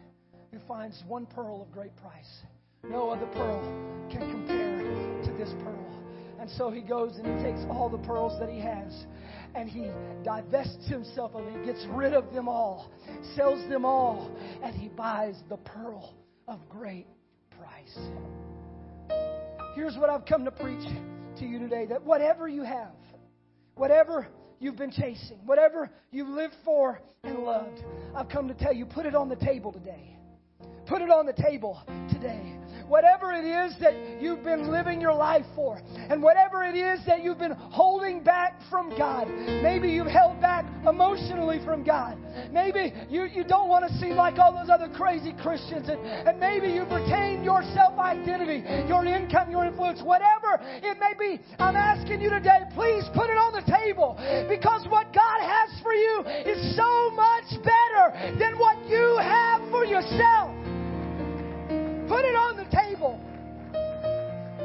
who 0.52 0.58
finds 0.66 1.00
one 1.06 1.26
pearl 1.26 1.62
of 1.62 1.70
great 1.70 1.94
price. 1.96 2.42
No 2.82 3.10
other 3.10 3.26
pearl 3.26 3.62
can 4.10 4.30
compare 4.32 4.78
to 5.22 5.32
this 5.38 5.54
pearl. 5.62 6.03
And 6.44 6.52
so 6.58 6.70
he 6.70 6.82
goes 6.82 7.16
and 7.16 7.24
he 7.24 7.42
takes 7.42 7.60
all 7.70 7.88
the 7.88 8.06
pearls 8.06 8.38
that 8.38 8.50
he 8.50 8.60
has 8.60 9.06
and 9.54 9.66
he 9.66 9.90
divests 10.24 10.86
himself 10.86 11.34
of 11.34 11.42
them. 11.42 11.60
He 11.60 11.64
gets 11.64 11.82
rid 11.88 12.12
of 12.12 12.34
them 12.34 12.48
all, 12.48 12.92
sells 13.34 13.66
them 13.70 13.86
all, 13.86 14.30
and 14.62 14.74
he 14.74 14.88
buys 14.88 15.36
the 15.48 15.56
pearl 15.56 16.12
of 16.46 16.60
great 16.68 17.06
price. 17.58 17.98
Here's 19.74 19.96
what 19.96 20.10
I've 20.10 20.26
come 20.26 20.44
to 20.44 20.50
preach 20.50 20.86
to 21.38 21.46
you 21.46 21.58
today 21.58 21.86
that 21.86 22.04
whatever 22.04 22.46
you 22.46 22.62
have, 22.62 22.92
whatever 23.76 24.28
you've 24.60 24.76
been 24.76 24.92
chasing, 24.92 25.38
whatever 25.46 25.90
you've 26.10 26.28
lived 26.28 26.56
for 26.62 27.00
and 27.22 27.38
loved, 27.38 27.82
I've 28.14 28.28
come 28.28 28.48
to 28.48 28.54
tell 28.54 28.74
you 28.74 28.84
put 28.84 29.06
it 29.06 29.14
on 29.14 29.30
the 29.30 29.36
table 29.36 29.72
today. 29.72 30.18
Put 30.84 31.00
it 31.00 31.08
on 31.08 31.24
the 31.24 31.32
table 31.32 31.82
today 32.12 32.58
whatever 32.88 33.32
it 33.32 33.44
is 33.44 33.74
that 33.80 33.94
you've 34.20 34.42
been 34.44 34.70
living 34.70 35.00
your 35.00 35.14
life 35.14 35.44
for, 35.54 35.80
and 35.96 36.22
whatever 36.22 36.64
it 36.64 36.76
is 36.76 37.00
that 37.06 37.22
you've 37.22 37.38
been 37.38 37.52
holding 37.52 38.22
back 38.22 38.58
from 38.70 38.96
God. 38.96 39.28
Maybe 39.62 39.88
you've 39.88 40.06
held 40.06 40.40
back 40.40 40.64
emotionally 40.86 41.60
from 41.64 41.84
God. 41.84 42.18
Maybe 42.52 42.92
you, 43.08 43.24
you 43.24 43.44
don't 43.44 43.68
want 43.68 43.88
to 43.88 43.98
seem 43.98 44.16
like 44.16 44.38
all 44.38 44.52
those 44.52 44.70
other 44.70 44.88
crazy 44.94 45.34
Christians, 45.42 45.88
and, 45.88 46.00
and 46.00 46.38
maybe 46.40 46.68
you've 46.68 46.90
retained 46.90 47.44
your 47.44 47.62
self 47.74 47.98
identity, 47.98 48.64
your 48.88 49.04
income, 49.04 49.50
your 49.50 49.64
influence, 49.64 50.00
whatever 50.02 50.60
it 50.82 50.98
may 50.98 51.14
be. 51.18 51.40
I'm 51.58 51.76
asking 51.76 52.20
you 52.20 52.30
today, 52.30 52.60
please 52.74 53.04
put 53.14 53.30
it 53.30 53.38
on 53.38 53.52
the 53.52 53.64
table 53.70 54.16
because 54.48 54.86
what 54.88 55.12
God 55.12 55.40
has 55.40 55.80
for 55.82 55.92
you 55.92 56.24
is 56.46 56.76
so 56.76 57.10
much 57.10 57.50
better 57.62 58.38
than 58.38 58.58
what 58.58 58.78
you 58.88 59.18
have 59.20 59.60
for 59.70 59.84
yourself. 59.84 60.63
Put 62.08 62.24
it 62.24 62.36
on 62.36 62.56
the 62.56 62.64
table. 62.64 63.18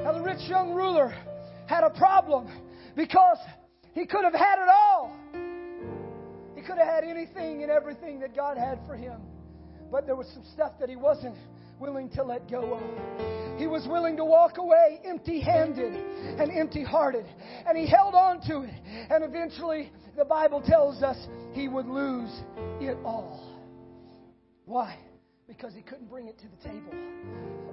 Now, 0.04 0.14
the 0.14 0.22
rich 0.22 0.42
young 0.50 0.74
ruler 0.74 1.14
had 1.68 1.84
a 1.84 1.90
problem 1.90 2.48
because 2.96 3.38
he 3.94 4.06
could 4.06 4.24
have 4.24 4.34
had 4.34 4.60
it 4.60 4.68
all. 4.68 5.16
He 6.56 6.62
could 6.62 6.78
have 6.78 6.88
had 6.88 7.04
anything 7.04 7.64
and 7.64 7.72
everything 7.72 8.20
that 8.20 8.36
God 8.36 8.58
had 8.58 8.80
for 8.86 8.96
him. 8.96 9.22
But 9.90 10.06
there 10.06 10.16
was 10.16 10.28
some 10.34 10.44
stuff 10.54 10.74
that 10.80 10.90
he 10.90 10.96
wasn't 10.96 11.36
willing 11.80 12.10
to 12.10 12.24
let 12.24 12.50
go 12.50 12.74
of. 12.74 13.60
He 13.60 13.68
was 13.68 13.88
willing 13.88 14.18
to 14.18 14.26
walk 14.26 14.58
away 14.58 15.00
empty 15.06 15.40
handed 15.40 15.94
and 15.94 16.52
empty 16.52 16.84
hearted. 16.84 17.26
And 17.66 17.78
he 17.78 17.88
held 17.88 18.16
on 18.16 18.42
to 18.48 18.64
it. 18.64 18.74
And 19.10 19.24
eventually, 19.24 19.92
the 20.18 20.26
Bible 20.26 20.62
tells 20.62 21.02
us 21.04 21.18
he 21.54 21.68
would 21.68 21.88
lose 21.88 22.32
it 22.82 22.98
all. 23.06 23.62
Why? 24.66 24.98
Because 25.50 25.74
he 25.74 25.82
couldn't 25.82 26.08
bring 26.08 26.28
it 26.28 26.38
to 26.38 26.46
the 26.48 26.70
table. 26.70 26.94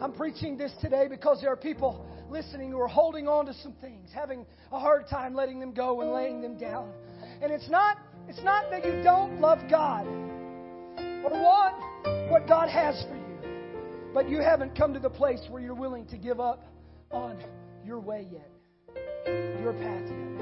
I'm 0.00 0.12
preaching 0.12 0.56
this 0.56 0.72
today 0.80 1.08
because 1.08 1.42
there 1.42 1.52
are 1.52 1.56
people 1.56 2.06
listening 2.30 2.70
who 2.70 2.80
are 2.80 2.88
holding 2.88 3.28
on 3.28 3.44
to 3.46 3.54
some 3.54 3.74
things, 3.82 4.08
having 4.14 4.46
a 4.72 4.80
hard 4.80 5.06
time 5.08 5.34
letting 5.34 5.60
them 5.60 5.74
go 5.74 6.00
and 6.00 6.10
laying 6.10 6.40
them 6.40 6.56
down. 6.56 6.90
And 7.42 7.52
it's 7.52 7.68
not 7.68 7.98
it's 8.28 8.42
not 8.42 8.70
that 8.70 8.84
you 8.84 9.02
don't 9.04 9.40
love 9.40 9.58
God 9.70 10.06
or 10.06 11.30
want 11.30 12.30
what 12.30 12.48
God 12.48 12.70
has 12.70 13.04
for 13.08 13.14
you, 13.14 13.38
but 14.14 14.28
you 14.28 14.38
haven't 14.38 14.74
come 14.74 14.94
to 14.94 14.98
the 14.98 15.10
place 15.10 15.40
where 15.50 15.60
you're 15.60 15.74
willing 15.74 16.06
to 16.06 16.16
give 16.16 16.40
up 16.40 16.66
on 17.12 17.38
your 17.84 18.00
way 18.00 18.26
yet, 18.32 18.50
your 19.60 19.74
path 19.74 20.08
yet. 20.08 20.32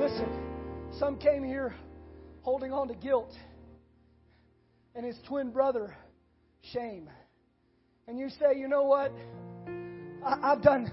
Listen, 0.00 0.28
some 0.98 1.18
came 1.18 1.44
here 1.44 1.74
holding 2.42 2.72
on 2.72 2.88
to 2.88 2.94
guilt 2.94 3.32
and 4.96 5.04
his 5.04 5.18
twin 5.28 5.50
brother, 5.50 5.94
shame. 6.72 7.10
And 8.08 8.18
you 8.18 8.30
say, 8.30 8.58
you 8.58 8.66
know 8.66 8.84
what? 8.84 9.12
I, 10.24 10.50
have 10.50 10.62
done 10.62 10.90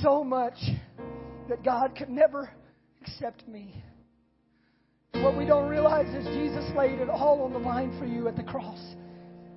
so 0.00 0.24
much 0.24 0.54
that 1.48 1.62
God 1.62 1.94
could 1.96 2.08
never 2.08 2.50
accept 3.02 3.46
me. 3.46 3.82
What 5.14 5.36
we 5.36 5.44
don't 5.44 5.68
realize 5.68 6.08
is 6.14 6.24
Jesus 6.34 6.64
laid 6.76 6.98
it 6.98 7.10
all 7.10 7.42
on 7.42 7.52
the 7.52 7.58
line 7.58 7.96
for 7.98 8.06
you 8.06 8.26
at 8.26 8.36
the 8.36 8.42
cross. 8.42 8.80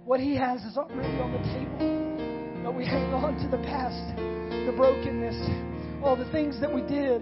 What 0.03 0.19
he 0.19 0.35
has 0.35 0.61
is 0.63 0.77
already 0.77 1.17
on 1.19 1.31
the 1.31 1.39
table. 1.39 2.63
But 2.63 2.75
we 2.75 2.85
hang 2.85 3.13
on 3.13 3.37
to 3.37 3.47
the 3.47 3.63
past, 3.63 4.17
the 4.17 4.73
brokenness, 4.75 6.03
all 6.03 6.15
the 6.15 6.29
things 6.31 6.59
that 6.59 6.71
we 6.71 6.81
did, 6.81 7.21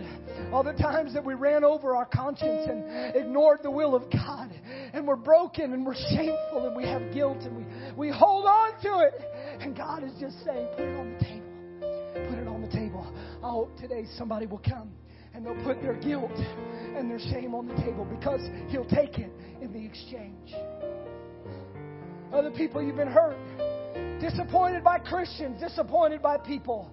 all 0.51 0.63
the 0.63 0.73
times 0.73 1.13
that 1.13 1.23
we 1.23 1.35
ran 1.35 1.63
over 1.63 1.95
our 1.95 2.05
conscience 2.05 2.67
and 2.67 3.15
ignored 3.15 3.59
the 3.61 3.71
will 3.71 3.95
of 3.95 4.09
God. 4.11 4.49
And 4.93 5.07
we're 5.07 5.15
broken 5.15 5.73
and 5.73 5.85
we're 5.85 5.95
shameful 5.95 6.67
and 6.67 6.75
we 6.75 6.85
have 6.85 7.13
guilt 7.13 7.39
and 7.41 7.57
we, 7.57 7.65
we 7.97 8.15
hold 8.15 8.45
on 8.45 8.79
to 8.83 8.99
it. 8.99 9.13
And 9.59 9.75
God 9.75 10.03
is 10.03 10.11
just 10.19 10.35
saying, 10.45 10.67
put 10.77 10.85
it 10.85 10.97
on 10.97 11.17
the 11.17 11.25
table. 11.25 12.29
Put 12.29 12.39
it 12.39 12.47
on 12.47 12.61
the 12.61 12.67
table. 12.67 13.11
I 13.43 13.49
hope 13.49 13.75
today 13.77 14.05
somebody 14.17 14.45
will 14.45 14.61
come 14.69 14.91
and 15.33 15.45
they'll 15.45 15.63
put 15.63 15.81
their 15.81 15.95
guilt 15.95 16.31
and 16.95 17.09
their 17.09 17.19
shame 17.19 17.55
on 17.55 17.67
the 17.67 17.75
table 17.75 18.05
because 18.05 18.41
He'll 18.69 18.85
take 18.85 19.17
it 19.17 19.31
in 19.61 19.73
the 19.73 19.83
exchange. 19.83 20.53
Other 22.31 22.51
people, 22.51 22.81
you've 22.81 22.95
been 22.95 23.07
hurt, 23.07 23.37
disappointed 24.19 24.83
by 24.83 24.99
Christians, 24.99 25.59
disappointed 25.59 26.21
by 26.21 26.37
people, 26.37 26.91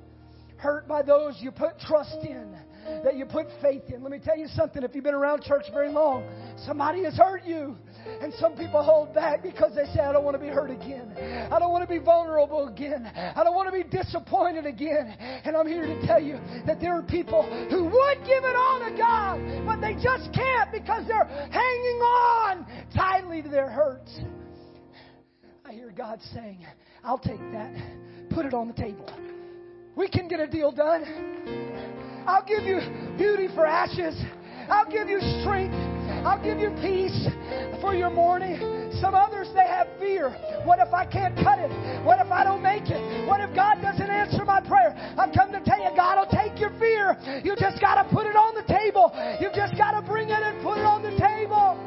hurt 0.57 0.89
by 0.89 1.03
those 1.03 1.37
you 1.41 1.51
put 1.51 1.79
trust 1.81 2.19
in, 2.23 2.57
that 3.05 3.17
you 3.17 3.25
put 3.25 3.47
faith 3.63 3.83
in. 3.89 4.03
Let 4.03 4.13
me 4.13 4.19
tell 4.23 4.37
you 4.37 4.47
something 4.49 4.83
if 4.83 4.95
you've 4.95 5.05
been 5.05 5.15
around 5.15 5.43
church 5.43 5.65
very 5.73 5.91
long, 5.91 6.25
somebody 6.65 7.05
has 7.05 7.15
hurt 7.15 7.45
you. 7.45 7.77
And 8.21 8.33
some 8.35 8.57
people 8.57 8.83
hold 8.83 9.15
back 9.15 9.43
because 9.43 9.75
they 9.75 9.85
say, 9.93 10.01
I 10.01 10.13
don't 10.13 10.25
want 10.25 10.35
to 10.35 10.43
be 10.43 10.49
hurt 10.49 10.71
again. 10.71 11.13
I 11.51 11.59
don't 11.59 11.71
want 11.71 11.87
to 11.87 11.93
be 11.93 12.03
vulnerable 12.03 12.69
again. 12.69 13.07
I 13.07 13.45
don't 13.45 13.55
want 13.55 13.73
to 13.73 13.73
be 13.73 13.85
disappointed 13.85 14.67
again. 14.67 15.17
And 15.45 15.57
I'm 15.57 15.67
here 15.67 15.87
to 15.87 16.07
tell 16.07 16.21
you 16.21 16.39
that 16.67 16.81
there 16.81 16.95
are 16.97 17.03
people 17.03 17.43
who 17.71 17.85
would 17.85 18.19
give 18.27 18.45
it 18.45 18.57
all 18.57 18.81
to 18.81 18.97
God, 18.97 19.67
but 19.67 19.81
they 19.81 19.95
just 19.95 20.33
can't 20.33 20.73
because 20.73 21.07
they're 21.07 21.27
hanging 21.51 22.01
on 22.01 22.67
tightly 22.95 23.43
to 23.43 23.49
their 23.49 23.69
hurts. 23.69 24.21
I 25.65 25.73
hear 25.73 25.93
God 25.97 26.21
saying, 26.35 26.67
I'll 27.05 27.19
take 27.19 27.41
that, 27.53 27.73
put 28.31 28.47
it 28.47 28.55
on 28.55 28.67
the 28.67 28.75
table. 28.75 29.09
We 29.95 30.09
can 30.09 30.29
get 30.29 30.41
a 30.41 30.47
deal 30.47 30.73
done. 30.73 31.05
I'll 32.27 32.45
give 32.45 32.65
you 32.65 32.81
beauty 33.17 33.49
for 33.55 33.67
ashes. 33.67 34.21
I'll 34.69 34.91
give 34.91 35.09
you 35.09 35.21
strength. 35.43 35.75
I'll 36.25 36.43
give 36.43 36.59
you 36.59 36.71
peace 36.83 37.27
for 37.81 37.95
your 37.95 38.11
mourning. 38.11 38.61
Some 39.01 39.15
others, 39.15 39.49
they 39.55 39.67
have 39.67 39.89
fear. 39.99 40.31
What 40.65 40.79
if 40.79 40.93
I 40.93 41.07
can't 41.07 41.35
cut 41.37 41.59
it? 41.59 41.71
What 42.05 42.21
if 42.21 42.31
I 42.31 42.45
don't 42.45 42.63
make 42.63 42.85
it? 42.91 43.01
What 43.27 43.41
if 43.41 43.55
God 43.55 43.81
doesn't 43.81 44.11
answer 44.11 44.45
my 44.45 44.61
prayer? 44.61 44.93
I've 45.17 45.33
come 45.35 45.51
to 45.53 45.61
tell 45.65 45.81
you, 45.81 45.91
God 45.97 46.19
will 46.19 46.39
take 46.39 46.61
your 46.61 46.71
fear. 46.79 47.17
You 47.43 47.57
just 47.57 47.81
got 47.81 48.03
to 48.03 48.09
put 48.15 48.27
it 48.27 48.37
on 48.37 48.55
the 48.55 48.67
table. 48.69 49.11
You've 49.41 49.55
just 49.55 49.77
got 49.77 49.93
to 49.99 50.03
bring 50.07 50.29
it 50.29 50.43
and 50.43 50.63
put 50.63 50.79
it 50.79 50.85
on 50.85 51.03
the 51.03 51.17
table. 51.17 51.79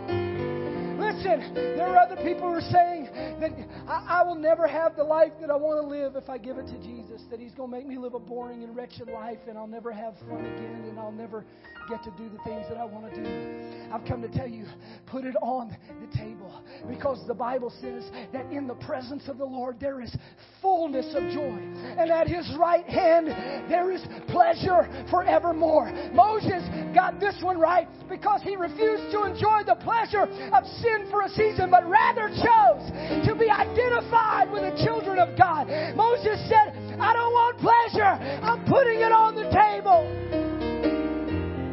Listen, 1.00 1.54
there 1.54 1.88
are 1.88 1.98
other 1.98 2.16
people 2.18 2.50
who 2.50 2.56
are 2.56 2.62
saying 2.62 3.10
that 3.40 3.52
I, 3.88 4.22
I 4.22 4.24
will 4.24 4.36
never 4.36 4.68
have 4.68 4.96
the 4.96 5.04
life 5.04 5.34
that 5.42 5.52
I 5.52 5.56
want 5.56 5.82
to 5.84 5.88
live 5.88 6.16
if 6.16 6.30
I 6.30 6.38
give 6.38 6.58
it 6.58 6.66
to 6.68 6.78
Jesus, 6.80 7.03
that 7.34 7.40
He's 7.40 7.54
going 7.54 7.72
to 7.72 7.76
make 7.76 7.88
me 7.88 7.98
live 7.98 8.14
a 8.14 8.20
boring 8.20 8.64
and 8.64 8.76
wretched 8.76 9.08
life 9.08 9.40
and 9.50 9.58
I'll 9.58 9.66
never 9.66 9.92
have 9.92 10.14
fun 10.30 10.46
again 10.46 10.86
and 10.88 11.00
I'll 11.00 11.12
never 11.12 11.44
get 11.90 12.04
to 12.04 12.12
do 12.12 12.30
the 12.30 12.38
things 12.44 12.64
that 12.70 12.78
I 12.78 12.86
want 12.86 13.12
to 13.12 13.24
do. 13.24 13.92
I've 13.92 14.06
come 14.06 14.22
to 14.22 14.28
tell 14.28 14.48
you, 14.48 14.66
put 15.08 15.26
it 15.26 15.36
on 15.42 15.76
the 16.00 16.16
table 16.16 16.64
because 16.88 17.26
the 17.28 17.34
Bible 17.34 17.74
says 17.82 18.12
that 18.34 18.46
in 18.52 18.68
the 18.68 18.76
presence 18.76 19.28
of 19.28 19.40
the 19.40 19.46
Lord 19.46 19.80
there 19.80 20.00
is 20.00 20.16
fullness 20.62 21.08
of 21.16 21.24
joy, 21.34 21.58
and 21.98 22.12
at 22.12 22.28
His 22.28 22.50
right 22.58 22.86
hand 22.86 23.28
there 23.68 23.92
is 23.92 24.02
pleasure 24.28 24.88
forevermore. 25.10 25.92
Moses 26.14 26.62
got 26.94 27.20
this 27.20 27.36
one 27.42 27.60
right 27.60 27.88
because 28.08 28.42
he 28.44 28.56
refused 28.56 29.12
to 29.12 29.24
enjoy 29.24 29.64
the 29.66 29.76
pleasure 29.82 30.30
of 30.54 30.64
sin 30.82 31.08
for 31.10 31.24
a 31.24 31.30
season, 31.30 31.72
but 31.72 31.84
rather 31.90 32.30
chose 32.30 33.26
to 33.26 33.36
be 33.36 33.50
identified 33.50 34.52
with 34.52 34.62
the 34.62 34.84
children 34.86 35.18
of 35.18 35.38
God. 35.38 35.68
Moses 35.96 36.40
said, 36.48 36.83
I 37.00 37.14
don't 37.14 37.34
want 37.34 37.58
pleasure, 37.58 38.04
I'm 38.04 38.66
putting 38.66 39.00
it 39.00 39.12
on 39.12 39.36
the 39.36 39.50
table. 39.50 40.04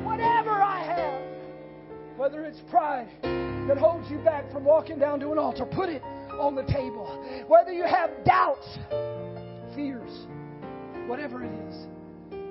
Whatever 0.04 0.62
I 0.62 0.82
have, 0.84 2.18
whether 2.18 2.44
it's 2.44 2.60
pride 2.70 3.08
that 3.22 3.78
holds 3.78 4.10
you 4.10 4.18
back 4.18 4.50
from 4.50 4.64
walking 4.64 4.98
down 4.98 5.20
to 5.20 5.32
an 5.32 5.38
altar, 5.38 5.64
put 5.64 5.88
it 5.88 6.02
on 6.40 6.54
the 6.54 6.64
table. 6.64 7.06
Whether 7.46 7.72
you 7.72 7.84
have 7.84 8.10
doubts, 8.24 8.78
fears, 9.74 10.26
whatever 11.06 11.44
it 11.44 11.52
is, 11.68 11.86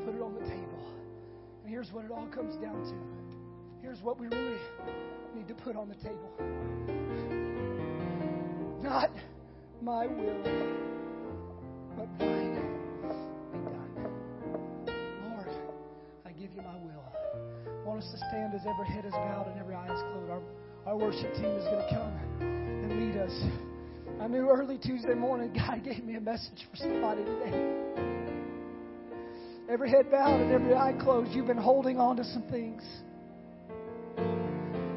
put 0.05 0.15
it 0.15 0.21
on 0.21 0.33
the 0.35 0.47
table. 0.47 0.93
And 1.63 1.71
here's 1.71 1.91
what 1.91 2.05
it 2.05 2.11
all 2.11 2.27
comes 2.27 2.55
down 2.55 2.83
to. 2.83 2.95
Here's 3.81 4.01
what 4.01 4.19
we 4.19 4.27
really 4.27 4.59
need 5.35 5.47
to 5.47 5.55
put 5.55 5.75
on 5.75 5.89
the 5.89 5.95
table. 5.95 6.31
Not 8.81 9.11
my 9.81 10.07
will, 10.07 10.88
but 11.99 12.17
be 12.17 12.25
done. 12.25 12.79
Lord, 15.27 15.49
I 16.25 16.31
give 16.31 16.53
you 16.53 16.61
my 16.61 16.77
will. 16.77 17.03
I 17.67 17.85
want 17.85 17.99
us 17.99 18.09
to 18.11 18.17
stand 18.29 18.53
as 18.53 18.61
every 18.61 18.87
head 18.87 19.03
is 19.05 19.11
bowed 19.11 19.47
and 19.51 19.59
every 19.59 19.75
eye 19.75 19.93
is 19.93 20.01
closed. 20.13 20.31
Our, 20.31 20.41
our 20.85 20.97
worship 20.97 21.33
team 21.35 21.51
is 21.59 21.65
going 21.65 21.83
to 21.83 21.89
come 21.89 22.13
and 22.39 22.89
lead 22.99 23.17
us. 23.19 23.35
I 24.21 24.27
knew 24.27 24.49
early 24.49 24.77
Tuesday 24.77 25.13
morning 25.13 25.51
God 25.67 25.83
gave 25.83 26.05
me 26.05 26.15
a 26.15 26.21
message 26.21 26.65
for 26.71 26.77
somebody 26.77 27.25
today. 27.25 27.75
Every 29.69 29.89
head 29.89 30.09
bowed 30.09 30.39
and 30.39 30.53
every 30.53 30.75
eye 30.75 30.93
closed. 31.01 31.31
You've 31.31 31.47
been 31.47 31.57
holding 31.57 31.99
on 31.99 32.15
to 32.15 32.23
some 32.23 32.43
things. 32.49 32.81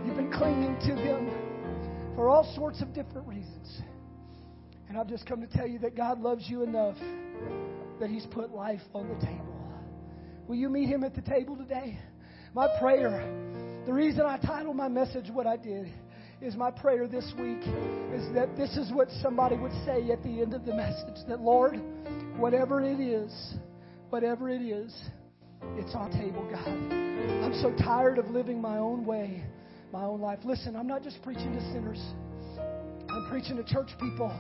You've 0.07 0.16
been 0.16 0.32
clinging 0.32 0.76
to 0.86 0.94
them 0.94 2.14
for 2.14 2.28
all 2.28 2.44
sorts 2.55 2.80
of 2.80 2.94
different 2.94 3.26
reasons. 3.26 3.82
And 4.93 5.01
I've 5.01 5.09
just 5.09 5.24
come 5.24 5.40
to 5.40 5.47
tell 5.47 5.66
you 5.66 5.78
that 5.78 5.97
God 5.97 6.20
loves 6.20 6.45
you 6.51 6.62
enough 6.62 6.97
that 7.99 8.11
He's 8.11 8.26
put 8.26 8.51
life 8.51 8.82
on 8.93 9.09
the 9.09 9.14
table. 9.24 9.57
Will 10.47 10.57
you 10.57 10.68
meet 10.68 10.86
Him 10.86 11.03
at 11.03 11.14
the 11.14 11.22
table 11.22 11.57
today? 11.57 11.99
My 12.53 12.68
prayer, 12.78 13.24
the 13.86 13.93
reason 13.95 14.26
I 14.26 14.36
titled 14.36 14.76
my 14.76 14.88
message 14.88 15.30
what 15.32 15.47
I 15.47 15.57
did, 15.57 15.90
is 16.43 16.57
my 16.57 16.70
prayer 16.70 17.09
this 17.09 17.24
week 17.38 17.62
is 18.12 18.34
that 18.34 18.55
this 18.55 18.76
is 18.76 18.93
what 18.93 19.09
somebody 19.22 19.57
would 19.57 19.72
say 19.86 20.11
at 20.11 20.22
the 20.22 20.43
end 20.43 20.53
of 20.53 20.66
the 20.66 20.74
message 20.74 21.26
that, 21.26 21.40
Lord, 21.40 21.80
whatever 22.36 22.82
it 22.82 23.01
is, 23.01 23.32
whatever 24.11 24.51
it 24.51 24.61
is, 24.61 24.95
it's 25.78 25.95
on 25.95 26.12
table, 26.12 26.47
God. 26.51 26.68
I'm 26.68 27.59
so 27.62 27.74
tired 27.82 28.18
of 28.18 28.26
living 28.26 28.61
my 28.61 28.76
own 28.76 29.07
way, 29.07 29.43
my 29.90 30.03
own 30.03 30.20
life. 30.20 30.40
Listen, 30.45 30.76
I'm 30.76 30.86
not 30.86 31.03
just 31.03 31.22
preaching 31.22 31.55
to 31.55 31.61
sinners, 31.72 32.03
I'm 33.09 33.30
preaching 33.30 33.57
to 33.57 33.64
church 33.64 33.88
people 33.99 34.30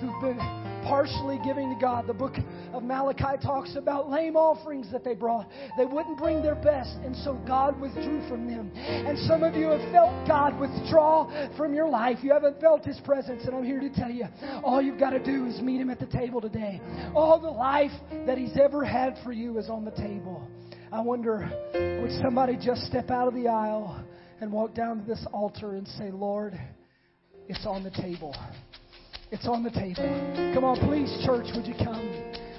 who've 0.00 0.20
been 0.20 0.38
partially 0.84 1.38
giving 1.44 1.72
to 1.72 1.80
God. 1.80 2.06
The 2.06 2.14
book 2.14 2.34
of 2.72 2.82
Malachi 2.82 3.36
talks 3.42 3.76
about 3.76 4.08
lame 4.10 4.36
offerings 4.36 4.90
that 4.92 5.04
they 5.04 5.14
brought. 5.14 5.48
They 5.76 5.84
wouldn't 5.84 6.18
bring 6.18 6.42
their 6.42 6.54
best, 6.54 6.96
and 7.04 7.14
so 7.16 7.34
God 7.46 7.78
withdrew 7.80 8.26
from 8.28 8.48
them. 8.48 8.72
And 8.74 9.18
some 9.28 9.42
of 9.42 9.54
you 9.54 9.68
have 9.68 9.92
felt 9.92 10.26
God 10.26 10.58
withdraw 10.58 11.56
from 11.56 11.74
your 11.74 11.88
life. 11.88 12.18
You 12.22 12.32
haven't 12.32 12.60
felt 12.60 12.84
His 12.84 12.98
presence, 13.04 13.44
and 13.44 13.54
I'm 13.54 13.64
here 13.64 13.80
to 13.80 13.90
tell 13.90 14.10
you 14.10 14.24
all 14.64 14.80
you've 14.80 14.98
got 14.98 15.10
to 15.10 15.22
do 15.22 15.46
is 15.46 15.60
meet 15.60 15.80
Him 15.80 15.90
at 15.90 16.00
the 16.00 16.06
table 16.06 16.40
today. 16.40 16.80
All 17.14 17.38
the 17.38 17.50
life 17.50 17.92
that 18.26 18.38
He's 18.38 18.56
ever 18.56 18.84
had 18.84 19.16
for 19.22 19.32
you 19.32 19.58
is 19.58 19.68
on 19.68 19.84
the 19.84 19.92
table. 19.92 20.48
I 20.92 21.00
wonder, 21.00 21.48
would 21.74 22.22
somebody 22.22 22.56
just 22.60 22.82
step 22.86 23.10
out 23.10 23.28
of 23.28 23.34
the 23.34 23.46
aisle 23.46 24.04
and 24.40 24.50
walk 24.50 24.74
down 24.74 25.00
to 25.00 25.06
this 25.06 25.24
altar 25.32 25.74
and 25.74 25.86
say, 25.86 26.10
Lord, 26.10 26.58
it's 27.48 27.64
on 27.66 27.84
the 27.84 27.90
table. 27.90 28.34
It's 29.32 29.46
on 29.46 29.62
the 29.62 29.70
table. 29.70 30.02
Come 30.54 30.64
on, 30.64 30.74
please, 30.90 31.06
church, 31.24 31.46
would 31.54 31.64
you 31.64 31.74
come? 31.78 32.02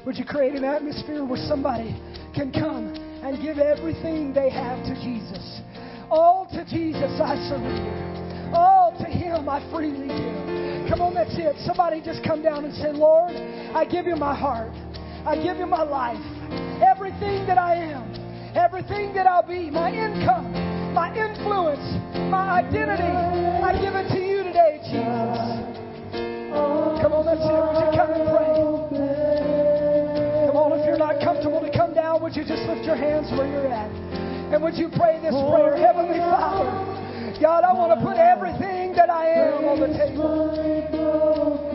Would 0.06 0.16
you 0.16 0.24
create 0.24 0.56
an 0.56 0.64
atmosphere 0.64 1.26
where 1.26 1.40
somebody 1.48 1.92
can 2.34 2.50
come 2.50 2.96
and 3.28 3.36
give 3.44 3.60
everything 3.60 4.32
they 4.32 4.50
have 4.50 4.80
to 4.88 4.96
Jesus? 5.04 5.60
All 6.10 6.48
to 6.56 6.64
Jesus 6.64 7.12
I 7.20 7.36
surrender. 7.52 8.56
All 8.56 8.96
to 9.00 9.04
Him 9.04 9.50
I 9.50 9.60
freely 9.70 10.08
give. 10.08 10.88
Come 10.88 11.02
on, 11.02 11.14
that's 11.14 11.36
it. 11.36 11.60
Somebody 11.68 12.00
just 12.00 12.24
come 12.24 12.42
down 12.42 12.64
and 12.64 12.74
say, 12.74 12.94
Lord, 12.96 13.36
I 13.76 13.84
give 13.84 14.08
you 14.08 14.16
my 14.16 14.34
heart. 14.34 14.72
I 15.28 15.36
give 15.36 15.58
you 15.58 15.68
my 15.68 15.84
life. 15.84 16.24
Everything 16.80 17.46
that 17.48 17.58
I 17.58 17.76
am. 17.76 18.08
Everything 18.56 19.14
that 19.14 19.28
I'll 19.28 19.44
be. 19.46 19.70
My 19.70 19.92
income. 19.92 20.56
My 20.96 21.12
influence. 21.12 21.84
My 22.32 22.64
identity. 22.64 23.04
I 23.04 23.76
give 23.76 23.94
it 23.94 24.08
to 24.16 24.20
you 24.24 24.44
today, 24.44 24.80
Jesus. 24.88 25.71
Come 26.52 27.14
on, 27.14 27.26
let's 27.26 27.42
hear. 27.42 27.64
Would 27.64 27.80
you 27.80 27.92
come 27.96 28.12
and 28.12 28.28
pray? 28.28 28.52
Come 30.48 30.58
on, 30.60 30.80
if 30.80 30.86
you're 30.86 30.98
not 30.98 31.24
comfortable 31.24 31.62
to 31.62 31.72
come 31.72 31.94
down, 31.94 32.22
would 32.22 32.36
you 32.36 32.44
just 32.44 32.64
lift 32.68 32.84
your 32.84 32.96
hands 32.96 33.32
where 33.32 33.48
you're 33.48 33.72
at? 33.72 33.90
And 34.52 34.62
would 34.62 34.76
you 34.76 34.90
pray 34.90 35.20
this 35.24 35.32
prayer? 35.32 35.78
Heavenly 35.80 36.20
Father, 36.20 36.68
God, 37.40 37.64
I 37.64 37.72
want 37.74 37.98
to 37.98 38.06
put 38.06 38.18
everything 38.18 38.94
that 38.96 39.10
I 39.10 39.28
am 39.32 39.64
on 39.64 39.80
the 39.80 39.88
table. 39.96 41.71